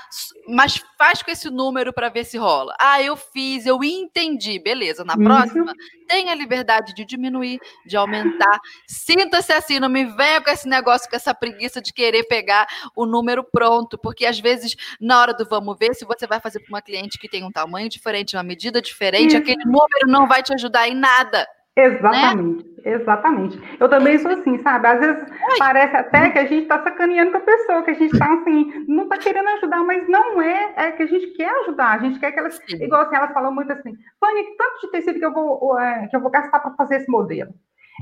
[0.49, 2.75] Mas faz com esse número para ver se rola.
[2.79, 5.05] Ah, eu fiz, eu entendi, beleza.
[5.05, 5.73] Na próxima,
[6.07, 8.61] tenha a liberdade de diminuir, de aumentar.
[8.87, 13.07] Sinta-se assim, não me venha com esse negócio, com essa preguiça de querer pegar o
[13.07, 16.69] número pronto, porque às vezes na hora do vamos ver, se você vai fazer para
[16.69, 19.38] uma cliente que tem um tamanho diferente, uma medida diferente, Isso.
[19.38, 21.47] aquele número não vai te ajudar em nada.
[21.76, 22.92] Exatamente, né?
[22.92, 23.61] exatamente.
[23.80, 24.86] Eu também sou assim, sabe?
[24.86, 25.59] Às vezes Ai.
[25.59, 28.84] parece até que a gente está sacaneando com a pessoa, que a gente está assim,
[28.86, 32.20] não está querendo ajudar, mas não é, é que a gente quer ajudar, a gente
[32.20, 32.84] quer que elas, Sim.
[32.84, 36.14] igual assim, elas falam muito assim, Fânia, tanto de tecido que eu vou, é, que
[36.14, 37.53] eu vou gastar para fazer esse modelo.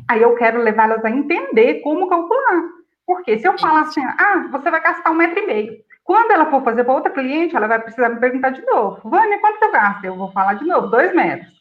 [0.09, 2.63] Aí eu quero levá-las a entender como calcular.
[3.07, 5.73] Porque se eu falar assim, ah, você vai gastar um metro e meio.
[6.05, 9.09] Quando ela for fazer para outra cliente, ela vai precisar me perguntar de novo.
[9.09, 10.05] Vânia, quanto eu gasto?
[10.05, 11.53] Eu vou falar de novo, dois metros.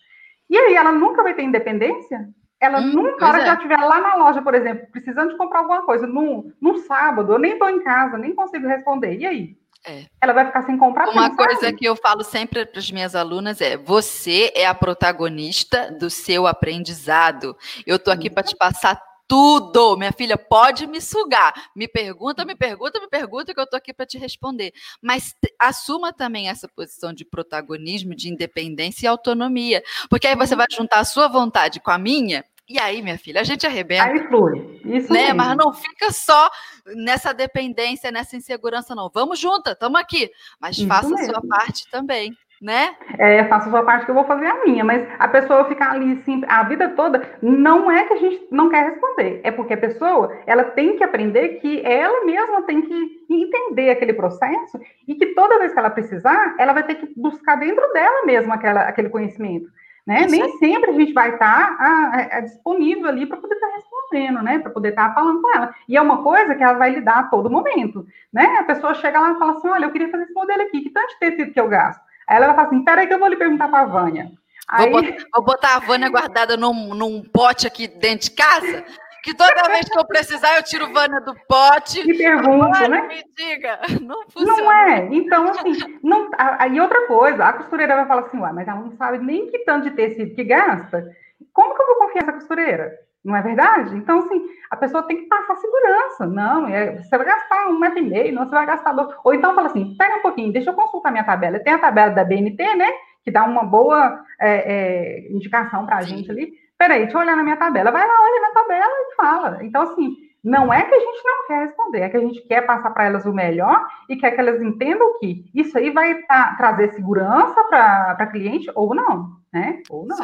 [0.50, 2.28] E aí ela nunca vai ter independência?
[2.60, 3.42] Ela hum, nunca, na hora é.
[3.42, 6.78] que ela estiver lá na loja, por exemplo, precisando de comprar alguma coisa, num, num
[6.78, 9.18] sábado, eu nem estou em casa, nem consigo responder.
[9.18, 9.58] E aí?
[9.88, 10.06] É.
[10.22, 11.10] Ela vai ficar sem comprar.
[11.10, 15.92] Uma coisa que eu falo sempre para as minhas alunas é: você é a protagonista
[15.92, 17.58] do seu aprendizado.
[17.86, 19.96] Eu estou aqui para te passar tudo.
[19.96, 21.54] Minha filha, pode me sugar.
[21.74, 24.74] Me pergunta, me pergunta, me pergunta, que eu estou aqui para te responder.
[25.02, 29.82] Mas assuma também essa posição de protagonismo, de independência e autonomia.
[30.10, 32.44] Porque aí você vai juntar a sua vontade com a minha.
[32.68, 34.04] E aí, minha filha, a gente arrebenta.
[34.04, 34.82] Aí flui.
[34.84, 35.32] Isso né?
[35.32, 36.50] Mas não fica só
[36.88, 39.10] nessa dependência, nessa insegurança, não.
[39.14, 40.30] Vamos juntas, estamos aqui.
[40.60, 41.38] Mas Isso faça mesmo.
[41.38, 42.96] a sua parte também né?
[43.18, 45.94] É, faço a sua parte que eu vou fazer a minha, mas a pessoa ficar
[45.94, 49.74] ali assim, a vida toda, não é que a gente não quer responder, é porque
[49.74, 55.16] a pessoa, ela tem que aprender que ela mesma tem que entender aquele processo e
[55.16, 58.82] que toda vez que ela precisar, ela vai ter que buscar dentro dela mesma aquela,
[58.82, 59.68] aquele conhecimento.
[60.06, 60.26] Né?
[60.30, 64.58] Nem sempre a gente vai estar é, é disponível ali para poder estar respondendo, né?
[64.58, 65.76] Para poder estar falando com ela.
[65.88, 68.58] E é uma coisa que ela vai lidar a todo momento, né?
[68.60, 70.90] A pessoa chega lá e fala assim: olha, eu queria fazer esse modelo aqui, que
[70.90, 72.02] tanto de tecido que eu gasto?
[72.32, 74.32] Aí ela vai falar assim: peraí, que eu vou lhe perguntar para a Vânia.
[74.70, 74.90] Aí...
[74.90, 78.86] Vou, botar, vou, botar, a Vânia guardada num, num pote aqui dentro de casa.
[79.22, 82.00] Que toda vez que eu precisar, eu tiro Vânia do pote.
[82.00, 83.02] E pergunto, né?
[83.02, 84.64] Me diga, não funciona.
[84.64, 85.10] Não é.
[85.12, 88.96] Então, assim, não, aí outra coisa, a costureira vai falar assim, ué, mas ela não
[88.98, 91.06] sabe nem que tanto de tecido que gasta.
[91.54, 92.98] Como que eu vou confiar nessa costureira?
[93.24, 93.96] Não é verdade?
[93.96, 96.26] Então, assim, a pessoa tem que passar segurança.
[96.26, 99.10] Não, é, você vai gastar um metro e meio, não, você vai gastar dois.
[99.24, 101.60] Ou então fala assim, pega um pouquinho, deixa eu consultar minha tabela.
[101.60, 102.92] Tem a tabela da BNT, né?
[103.24, 106.52] Que dá uma boa é, é, indicação para a gente ali.
[106.78, 107.92] Peraí, deixa eu olhar na minha tabela.
[107.92, 109.60] Vai lá, olha na tabela e fala.
[109.64, 112.66] Então, assim, não é que a gente não quer responder, é que a gente quer
[112.66, 116.56] passar para elas o melhor e quer que elas entendam que isso aí vai tá,
[116.58, 119.84] trazer segurança para a cliente ou não, né?
[119.90, 120.18] Ou não.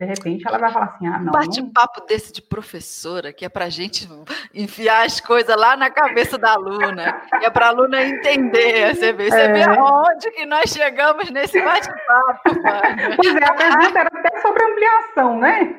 [0.00, 1.32] De repente ela vai falar assim: ah, não.
[1.32, 2.06] Bate-papo não...
[2.06, 4.08] desse de professora, que é para a gente
[4.52, 8.94] enfiar as coisas lá na cabeça da aluna, que é para a aluna entender.
[8.94, 9.52] Você vê, você é.
[9.52, 12.40] vê aonde que nós chegamos nesse bate-papo.
[12.44, 15.76] Pois é, a pergunta era até sobre ampliação, né?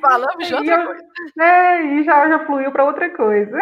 [0.00, 1.04] Falamos de outra eu, coisa.
[1.40, 3.58] É, e já, já fluiu para outra coisa.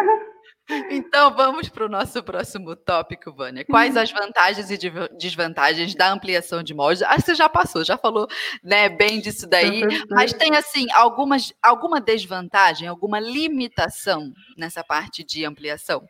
[0.89, 3.65] Então vamos para o nosso próximo tópico, Vânia.
[3.65, 4.77] Quais as vantagens e
[5.17, 7.01] desvantagens da ampliação de moldes?
[7.01, 8.27] Acho que você já passou, já falou
[8.63, 15.43] né, bem disso daí, mas tem assim algumas, alguma desvantagem, alguma limitação nessa parte de
[15.45, 16.01] ampliação?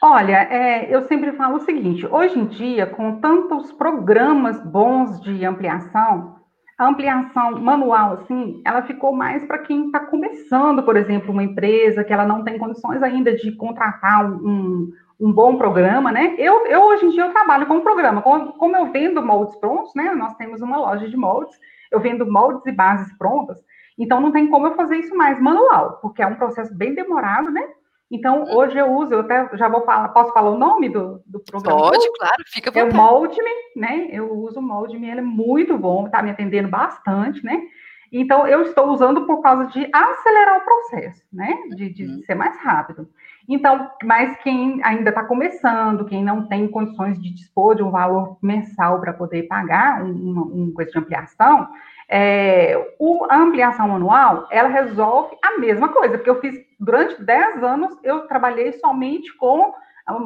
[0.00, 5.44] Olha, é, eu sempre falo o seguinte: hoje em dia, com tantos programas bons de
[5.44, 6.36] ampliação,
[6.78, 12.04] a ampliação manual, assim, ela ficou mais para quem está começando, por exemplo, uma empresa
[12.04, 16.36] que ela não tem condições ainda de contratar um, um bom programa, né?
[16.38, 18.22] Eu, eu, hoje em dia, eu trabalho com um programa.
[18.22, 20.14] Como, como eu vendo moldes prontos, né?
[20.14, 21.58] Nós temos uma loja de moldes,
[21.90, 23.58] eu vendo moldes e bases prontas,
[23.98, 27.50] então não tem como eu fazer isso mais manual, porque é um processo bem demorado,
[27.50, 27.62] né?
[28.10, 28.56] Então, uhum.
[28.56, 31.78] hoje eu uso, eu até já vou falar, posso falar o nome do, do programa?
[31.78, 32.80] Pode, claro, fica bom.
[32.80, 34.08] É o Moldme, né?
[34.10, 37.60] Eu uso o Moldme, ele é muito bom, está me atendendo bastante, né?
[38.10, 41.54] Então, eu estou usando por causa de acelerar o processo, né?
[41.76, 42.22] De, de uhum.
[42.24, 43.06] ser mais rápido.
[43.46, 48.38] Então, mas quem ainda está começando, quem não tem condições de dispor de um valor
[48.42, 51.68] mensal para poder pagar uma, uma coisa de ampliação,
[52.08, 57.62] é, o, a ampliação anual, ela resolve a mesma coisa, porque eu fiz, durante 10
[57.62, 59.74] anos, eu trabalhei somente com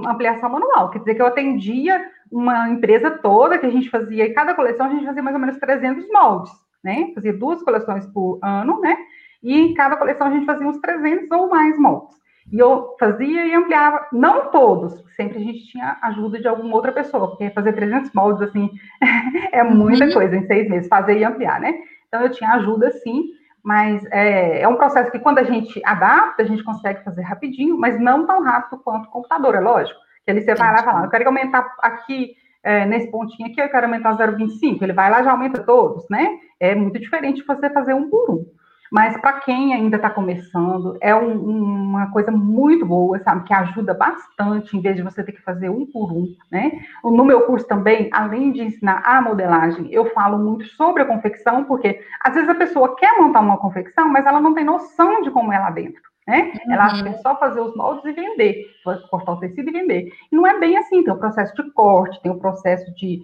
[0.07, 4.33] ampliação manual, quer dizer que eu atendia uma empresa toda, que a gente fazia, e
[4.33, 6.53] cada coleção a gente fazia mais ou menos 300 moldes,
[6.85, 8.97] né, fazia duas coleções por ano, né,
[9.43, 12.22] e em cada coleção a gente fazia uns 300 ou mais moldes.
[12.51, 16.93] E eu fazia e ampliava, não todos, sempre a gente tinha ajuda de alguma outra
[16.93, 18.71] pessoa, porque fazer 300 moldes, assim,
[19.53, 20.13] é muita uhum.
[20.13, 21.75] coisa em seis meses, fazer e ampliar, né?
[22.09, 23.25] Então, eu tinha ajuda, sim,
[23.63, 27.79] mas é, é, um processo que quando a gente adapta, a gente consegue fazer rapidinho,
[27.79, 29.99] mas não tão rápido quanto o computador, é lógico.
[30.25, 33.61] Que ali você vai lá e fala, eu quero aumentar aqui, é, nesse pontinho aqui,
[33.61, 36.39] eu quero aumentar 0,25, ele vai lá e já aumenta todos, né?
[36.59, 38.45] É muito diferente você fazer um por um.
[38.93, 43.45] Mas para quem ainda está começando, é um, uma coisa muito boa, sabe?
[43.45, 46.73] Que ajuda bastante, em vez de você ter que fazer um por um, né?
[47.03, 51.65] No meu curso também, além de ensinar a modelagem, eu falo muito sobre a confecção,
[51.65, 55.31] porque às vezes a pessoa quer montar uma confecção, mas ela não tem noção de
[55.31, 56.03] como é lá dentro.
[56.29, 56.53] Né?
[56.67, 56.75] Uhum.
[56.75, 58.67] Ela acha que é só fazer os moldes e vender,
[59.11, 60.13] cortar o tecido e vender.
[60.31, 63.23] E não é bem assim, tem o processo de corte, tem o processo de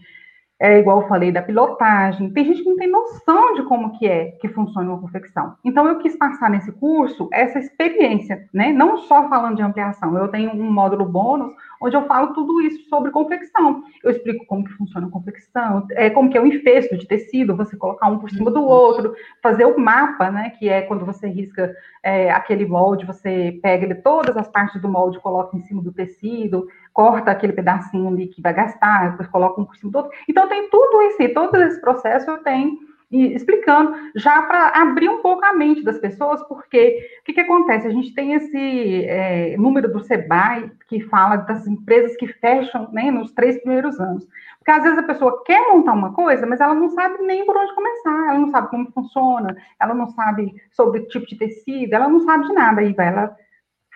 [0.61, 2.31] é igual eu falei da pilotagem.
[2.31, 5.55] Tem gente que não tem noção de como que é que funciona uma confecção.
[5.65, 8.73] Então eu quis passar nesse curso essa experiência, né?
[8.73, 10.17] Não só falando de ampliação.
[10.19, 13.85] Eu tenho um módulo bônus onde eu falo tudo isso sobre confecção.
[14.03, 17.57] Eu explico como que funciona a confecção, é, como que é o infesto de tecido,
[17.57, 20.51] você colocar um por cima do outro, fazer o mapa, né?
[20.59, 24.89] Que é quando você risca é, aquele molde, você pega ele, todas as partes do
[24.89, 26.67] molde, coloca em cima do tecido,
[26.99, 30.19] corta aquele pedacinho ali que vai gastar, depois coloca um por cima do outro.
[30.29, 32.77] Então tem tudo isso, e todo esse processo eu tenho
[33.09, 37.87] explicando, já para abrir um pouco a mente das pessoas, porque o que, que acontece?
[37.87, 43.13] A gente tem esse é, número do SEBAI que fala das empresas que fecham né,
[43.13, 44.27] nos três primeiros anos.
[44.59, 47.57] Porque às vezes a pessoa quer montar uma coisa, mas ela não sabe nem por
[47.57, 51.95] onde começar, ela não sabe como funciona, ela não sabe sobre o tipo de tecido,
[51.95, 53.37] ela não sabe de nada, aí vai, ela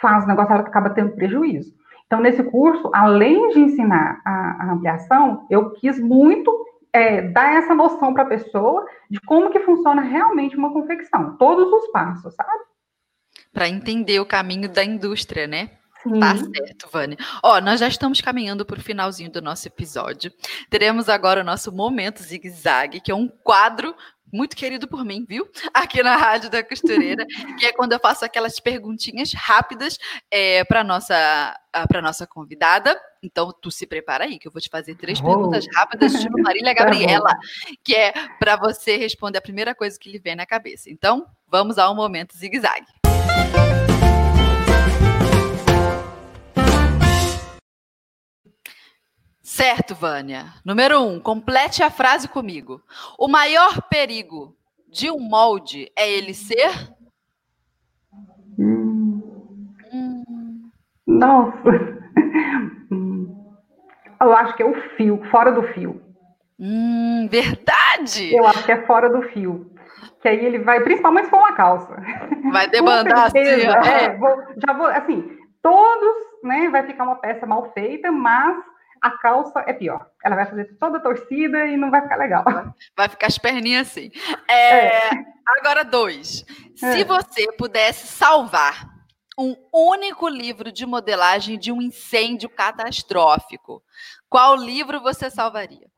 [0.01, 1.82] faz o negócio, ela acaba tendo prejuízo.
[2.13, 6.53] Então, nesse curso, além de ensinar a, a ampliação, eu quis muito
[6.93, 11.73] é, dar essa noção para a pessoa de como que funciona realmente uma confecção, todos
[11.73, 12.65] os passos, sabe?
[13.51, 15.71] Para entender o caminho da indústria, né?
[16.03, 16.21] Sim.
[16.21, 17.17] Tá certo, Vânia.
[17.43, 20.31] Ó, nós já estamos caminhando para o finalzinho do nosso episódio.
[20.69, 23.95] Teremos agora o nosso Momento Zig Zag, que é um quadro
[24.33, 25.47] muito querido por mim, viu?
[25.75, 27.27] Aqui na Rádio da Costureira,
[27.59, 29.99] que é quando eu faço aquelas perguntinhas rápidas
[30.31, 31.59] é, para nossa
[31.89, 32.99] para nossa convidada.
[33.23, 35.25] Então, tu se prepara aí, que eu vou te fazer três oh.
[35.25, 37.35] perguntas rápidas, tipo Marília tá Gabriela,
[37.83, 40.91] que é para você responder a primeira coisa que lhe vem na cabeça.
[40.91, 42.87] Então, vamos ao momento zigue-zague.
[49.53, 50.47] Certo, Vânia.
[50.65, 52.81] Número um, complete a frase comigo.
[53.19, 54.57] O maior perigo
[54.91, 56.71] de um molde é ele ser?
[58.59, 59.21] Hum.
[61.07, 61.53] Nossa.
[64.23, 66.01] Eu acho que é o fio, fora do fio.
[66.59, 68.35] Hum, verdade!
[68.35, 69.71] Eu acho que é fora do fio.
[70.23, 71.95] Que aí ele vai, principalmente com uma calça.
[72.51, 73.39] Vai debandar assim.
[73.39, 74.35] É, vou,
[74.67, 78.72] já vou, assim, todos, né, vai ficar uma peça mal feita, mas
[79.03, 80.07] a calça é pior.
[80.25, 82.45] Ela vai fazer toda a torcida e não vai ficar legal.
[82.97, 84.11] Vai ficar as perninhas assim.
[84.49, 85.11] É, é.
[85.59, 86.45] Agora, dois.
[86.83, 86.93] É.
[86.93, 88.89] Se você pudesse salvar
[89.37, 93.83] um único livro de modelagem de um incêndio catastrófico,
[94.29, 95.89] qual livro você salvaria?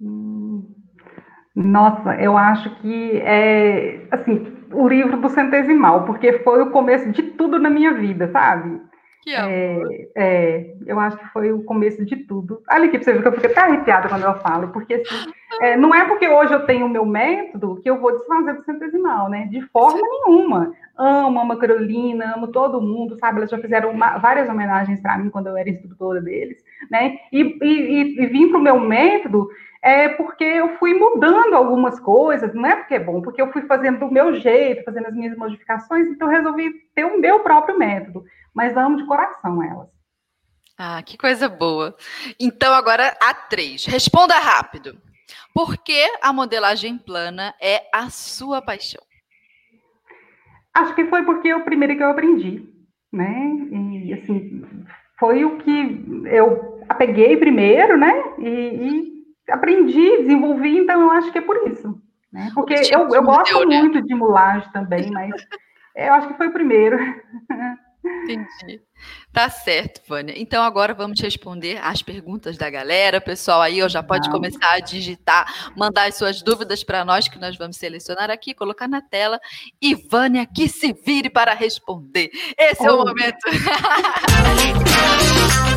[0.00, 0.74] Hum,
[1.54, 7.22] nossa, eu acho que é assim o livro do centesimal, porque foi o começo de
[7.22, 8.80] tudo na minha vida, sabe?
[9.22, 12.62] Que é, é, eu acho que foi o começo de tudo.
[12.70, 15.76] Olha aqui você ver que eu fico até arrepiada quando eu falo, porque assim, é,
[15.76, 19.28] não é porque hoje eu tenho o meu método que eu vou desfazer do centesimal,
[19.28, 19.46] né?
[19.50, 20.72] De forma nenhuma.
[20.96, 23.38] Amo a Carolina, amo todo mundo, sabe?
[23.38, 27.18] Elas já fizeram uma, várias homenagens para mim quando eu era instrutora deles, né?
[27.30, 29.48] E, e, e vim para o meu método
[29.82, 33.62] é porque eu fui mudando algumas coisas, não é porque é bom, porque eu fui
[33.62, 37.78] fazendo do meu jeito, fazendo as minhas modificações, então eu resolvi ter o meu próprio
[37.78, 38.24] método
[38.54, 39.88] mas amo de coração elas.
[40.76, 41.94] Ah, que coisa boa.
[42.38, 43.84] Então, agora a três.
[43.84, 44.98] Responda rápido.
[45.54, 49.02] Por que a modelagem plana é a sua paixão?
[50.72, 52.66] Acho que foi porque é o primeiro que eu aprendi,
[53.12, 53.52] né?
[53.70, 54.64] E assim,
[55.18, 58.12] foi o que eu peguei primeiro, né?
[58.38, 59.19] E, e
[59.50, 62.00] aprendi, desenvolvi, então eu acho que é por isso.
[62.32, 62.50] Né?
[62.54, 63.80] Porque eu, eu gosto né?
[63.80, 65.30] muito de mulagem também, mas
[65.96, 66.98] eu acho que foi o primeiro.
[68.02, 68.80] Entendi.
[69.32, 70.34] Tá certo, Vânia.
[70.36, 73.20] Então agora vamos responder as perguntas da galera.
[73.20, 74.34] Pessoal, aí já pode Não.
[74.34, 78.88] começar a digitar, mandar as suas dúvidas para nós, que nós vamos selecionar aqui, colocar
[78.88, 79.38] na tela.
[79.80, 82.30] E Vânia que se vire para responder.
[82.58, 82.86] Esse oh.
[82.86, 83.46] é o momento.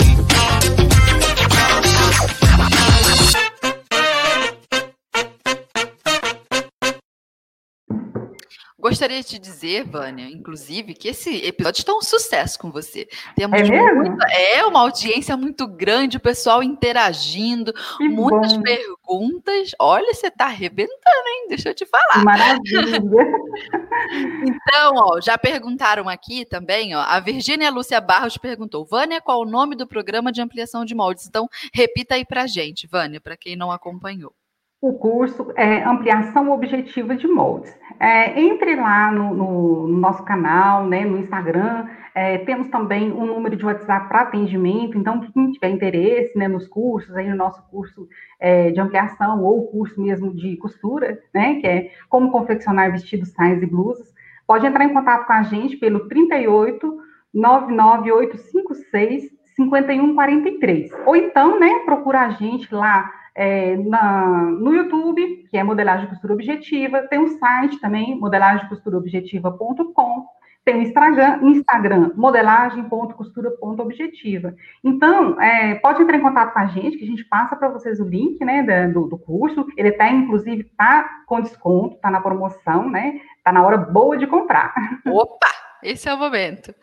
[8.81, 13.07] Gostaria de dizer, Vânia, inclusive, que esse episódio está um sucesso com você.
[13.35, 18.63] Temos é, muita, é uma audiência muito grande, o pessoal interagindo, que muitas bom.
[18.63, 19.71] perguntas.
[19.79, 21.45] Olha, você está arrebentando, hein?
[21.49, 22.25] Deixa eu te falar.
[22.25, 22.97] Maravilha.
[24.43, 29.45] então, ó, já perguntaram aqui também, ó, a Virgínia Lúcia Barros perguntou, Vânia, qual o
[29.45, 31.27] nome do programa de ampliação de moldes?
[31.27, 34.33] Então, repita aí para gente, Vânia, para quem não acompanhou
[34.81, 37.79] o curso é Ampliação Objetiva de Moldes.
[37.99, 43.27] É, entre lá no, no, no, nosso canal, né, no Instagram, é, temos também um
[43.27, 47.61] número de WhatsApp para atendimento, então quem tiver interesse né, nos cursos, aí no nosso
[47.69, 48.07] curso
[48.39, 53.61] é, de ampliação ou curso mesmo de costura, né, que é como confeccionar vestidos, saias
[53.61, 54.11] e blusas,
[54.47, 56.97] pode entrar em contato com a gente pelo 38
[57.31, 60.91] 99856 5143.
[61.05, 66.33] Ou então, né, procura a gente lá é, na, no YouTube, que é Modelagem Costura
[66.33, 70.25] Objetiva, tem um site também, modelagemcosturaobjetiva.com,
[70.63, 74.53] tem o Instagram, Instagram modelagem.costura.objetiva.
[74.83, 77.99] Então, é, pode entrar em contato com a gente, que a gente passa para vocês
[77.99, 79.65] o link né, do, do curso.
[79.75, 83.19] Ele está, inclusive, tá com desconto, está na promoção, né?
[83.37, 84.71] Está na hora boa de comprar.
[85.07, 85.47] Opa!
[85.81, 86.75] Esse é o momento.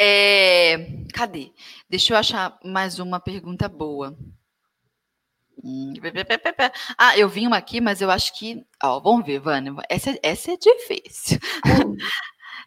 [0.00, 1.50] É, cadê?
[1.90, 4.16] Deixa eu achar mais uma pergunta boa.
[5.62, 5.92] Hum,
[6.96, 8.64] ah, eu vim uma aqui, mas eu acho que.
[8.82, 9.74] Ó, vamos ver, Vânia.
[9.88, 11.38] Essa, essa é difícil.
[11.66, 11.96] Hum.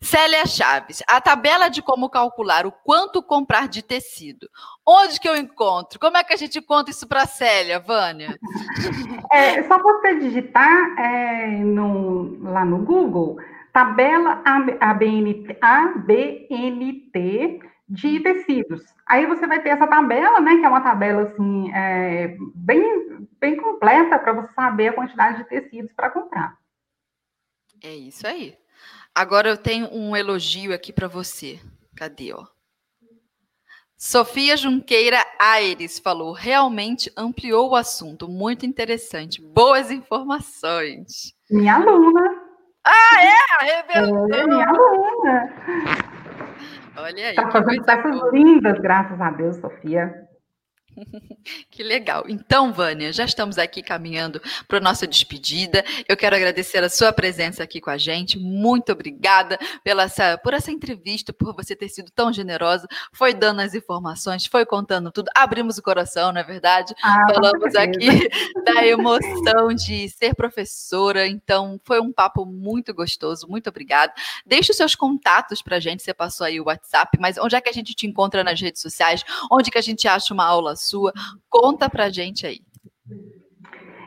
[0.03, 4.49] Célia Chaves, a tabela de como calcular o quanto comprar de tecido.
[4.85, 5.99] Onde que eu encontro?
[5.99, 8.35] Como é que a gente conta isso para Célia, Vânia?
[9.33, 13.37] É só você digitar é, no, lá no Google,
[13.71, 14.43] tabela
[14.81, 17.61] ABNT, ABNT
[17.91, 18.83] de tecidos.
[19.05, 23.57] Aí você vai ter essa tabela, né, que é uma tabela assim é, bem, bem
[23.57, 26.57] completa para você saber a quantidade de tecidos para comprar.
[27.83, 28.57] É isso aí.
[29.13, 31.59] Agora eu tenho um elogio aqui para você.
[31.97, 32.45] Cadê, ó?
[33.97, 41.33] Sofia Junqueira Aires falou: realmente ampliou o assunto, muito interessante, boas informações.
[41.49, 42.21] Minha aluna.
[42.83, 43.65] Ah, é?
[43.65, 44.33] Revelou.
[44.33, 46.20] É, minha aluna.
[46.97, 47.29] Olha aí.
[47.29, 50.30] Está fazendo peças lindas, graças a Deus, Sofia.
[51.71, 52.25] Que legal.
[52.27, 55.83] Então, Vânia, já estamos aqui caminhando para a nossa despedida.
[56.07, 58.37] Eu quero agradecer a sua presença aqui com a gente.
[58.37, 62.87] Muito obrigada pela essa, por essa entrevista, por você ter sido tão generosa.
[63.11, 65.29] Foi dando as informações, foi contando tudo.
[65.35, 66.93] Abrimos o coração, não é verdade?
[67.01, 68.29] Ah, Falamos aqui
[68.65, 71.27] da emoção de ser professora.
[71.27, 73.47] Então, foi um papo muito gostoso.
[73.47, 74.13] Muito obrigada.
[74.45, 76.03] Deixe os seus contatos para a gente.
[76.03, 78.81] Você passou aí o WhatsApp, mas onde é que a gente te encontra nas redes
[78.81, 79.23] sociais?
[79.51, 81.13] Onde que a gente acha uma aula sua.
[81.49, 82.59] Conta pra gente aí.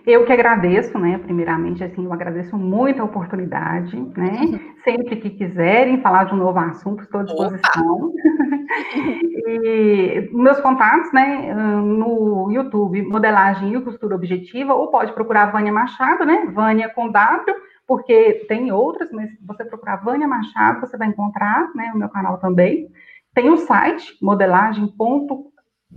[0.06, 1.16] Eu que agradeço, né?
[1.16, 4.40] Primeiramente, assim, eu agradeço muito a oportunidade, né?
[4.42, 4.60] Uhum.
[4.84, 8.12] Sempre que quiserem falar de um novo assunto, estou à disposição.
[9.48, 11.54] e meus contatos, né?
[11.54, 16.50] No YouTube, modelagem e costura objetiva, ou pode procurar Vânia Machado, né?
[16.52, 17.54] Vânia com W,
[17.86, 21.90] porque tem outras, mas se você procurar Vânia Machado, você vai encontrar, né?
[21.94, 22.88] O meu canal também.
[23.32, 25.53] Tem o site modelagem.com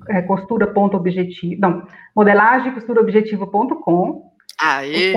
[0.09, 4.31] é, costura.objetivo, não, modelagem costuraobjetiva.com.
[4.59, 5.13] Aí.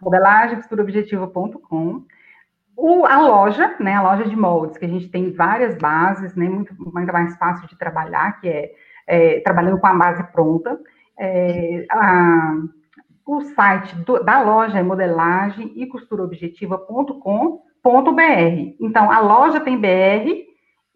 [0.00, 2.04] Modelagem costuraobjetiva.com.
[2.76, 6.48] O, a loja, né, a loja de moldes, que a gente tem várias bases, né,
[6.48, 8.70] muito, muito mais fácil de trabalhar, que é,
[9.06, 10.78] é trabalhando com a base pronta.
[11.18, 12.54] É, a,
[13.26, 18.76] o site do, da loja é modelagem e costuraobjetiva.com.br.
[18.80, 20.47] Então, a loja tem BR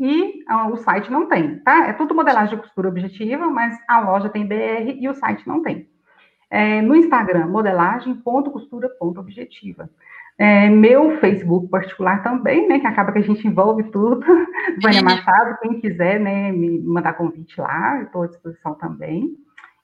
[0.03, 0.43] e
[0.73, 1.87] o site não tem, tá?
[1.87, 5.63] É tudo modelagem de costura objetiva, mas a loja tem BR e o site não
[5.63, 5.89] tem.
[6.51, 9.89] É, no Instagram, modelagem.costura.objetiva.
[10.37, 14.27] É, meu Facebook particular também, né, que acaba que a gente envolve tudo.
[14.83, 19.37] Vânia Machado, quem quiser, né, me mandar convite lá, estou à disposição também.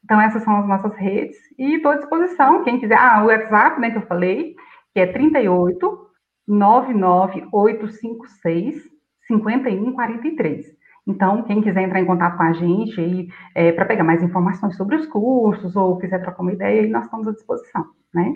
[0.05, 2.99] Então, essas são as nossas redes e estou à disposição, quem quiser.
[2.99, 4.57] Ah, o WhatsApp, né, que eu falei,
[4.93, 6.09] que é 38
[6.49, 8.98] 99856
[9.29, 10.77] 5143.
[11.07, 14.97] Então, quem quiser entrar em contato com a gente é, para pegar mais informações sobre
[14.97, 18.35] os cursos ou quiser trocar uma ideia, aí nós estamos à disposição, né?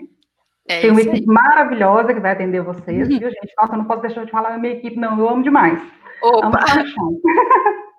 [0.67, 1.25] É Tem uma equipe aí.
[1.25, 3.53] maravilhosa que vai atender vocês, viu, gente?
[3.59, 5.19] Nossa, eu não posso deixar de falar da minha equipe, não.
[5.19, 5.79] Eu amo demais.
[6.23, 6.47] Opa!
[6.47, 7.19] Amo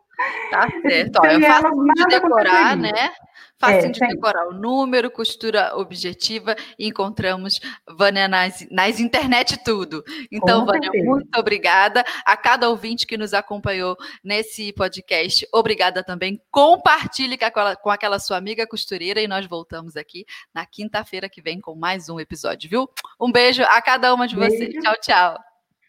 [0.51, 1.17] Tá certo.
[1.21, 3.13] Ó, é fácil de decorar, né?
[3.59, 10.03] Fácil é, de decorar o número, costura objetiva e encontramos Vânia nas, nas internet tudo.
[10.31, 11.11] Então, Com Vânia, certeza.
[11.11, 12.05] muito obrigada.
[12.27, 16.41] A cada ouvinte que nos acompanhou nesse podcast, obrigada também.
[16.51, 21.41] Compartilhe com aquela, com aquela sua amiga costureira e nós voltamos aqui na quinta-feira que
[21.41, 22.91] vem com mais um episódio, viu?
[23.21, 24.57] Um beijo a cada uma de beijo.
[24.57, 24.75] vocês.
[24.83, 25.39] Tchau, tchau.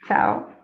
[0.07, 0.54] Tchau.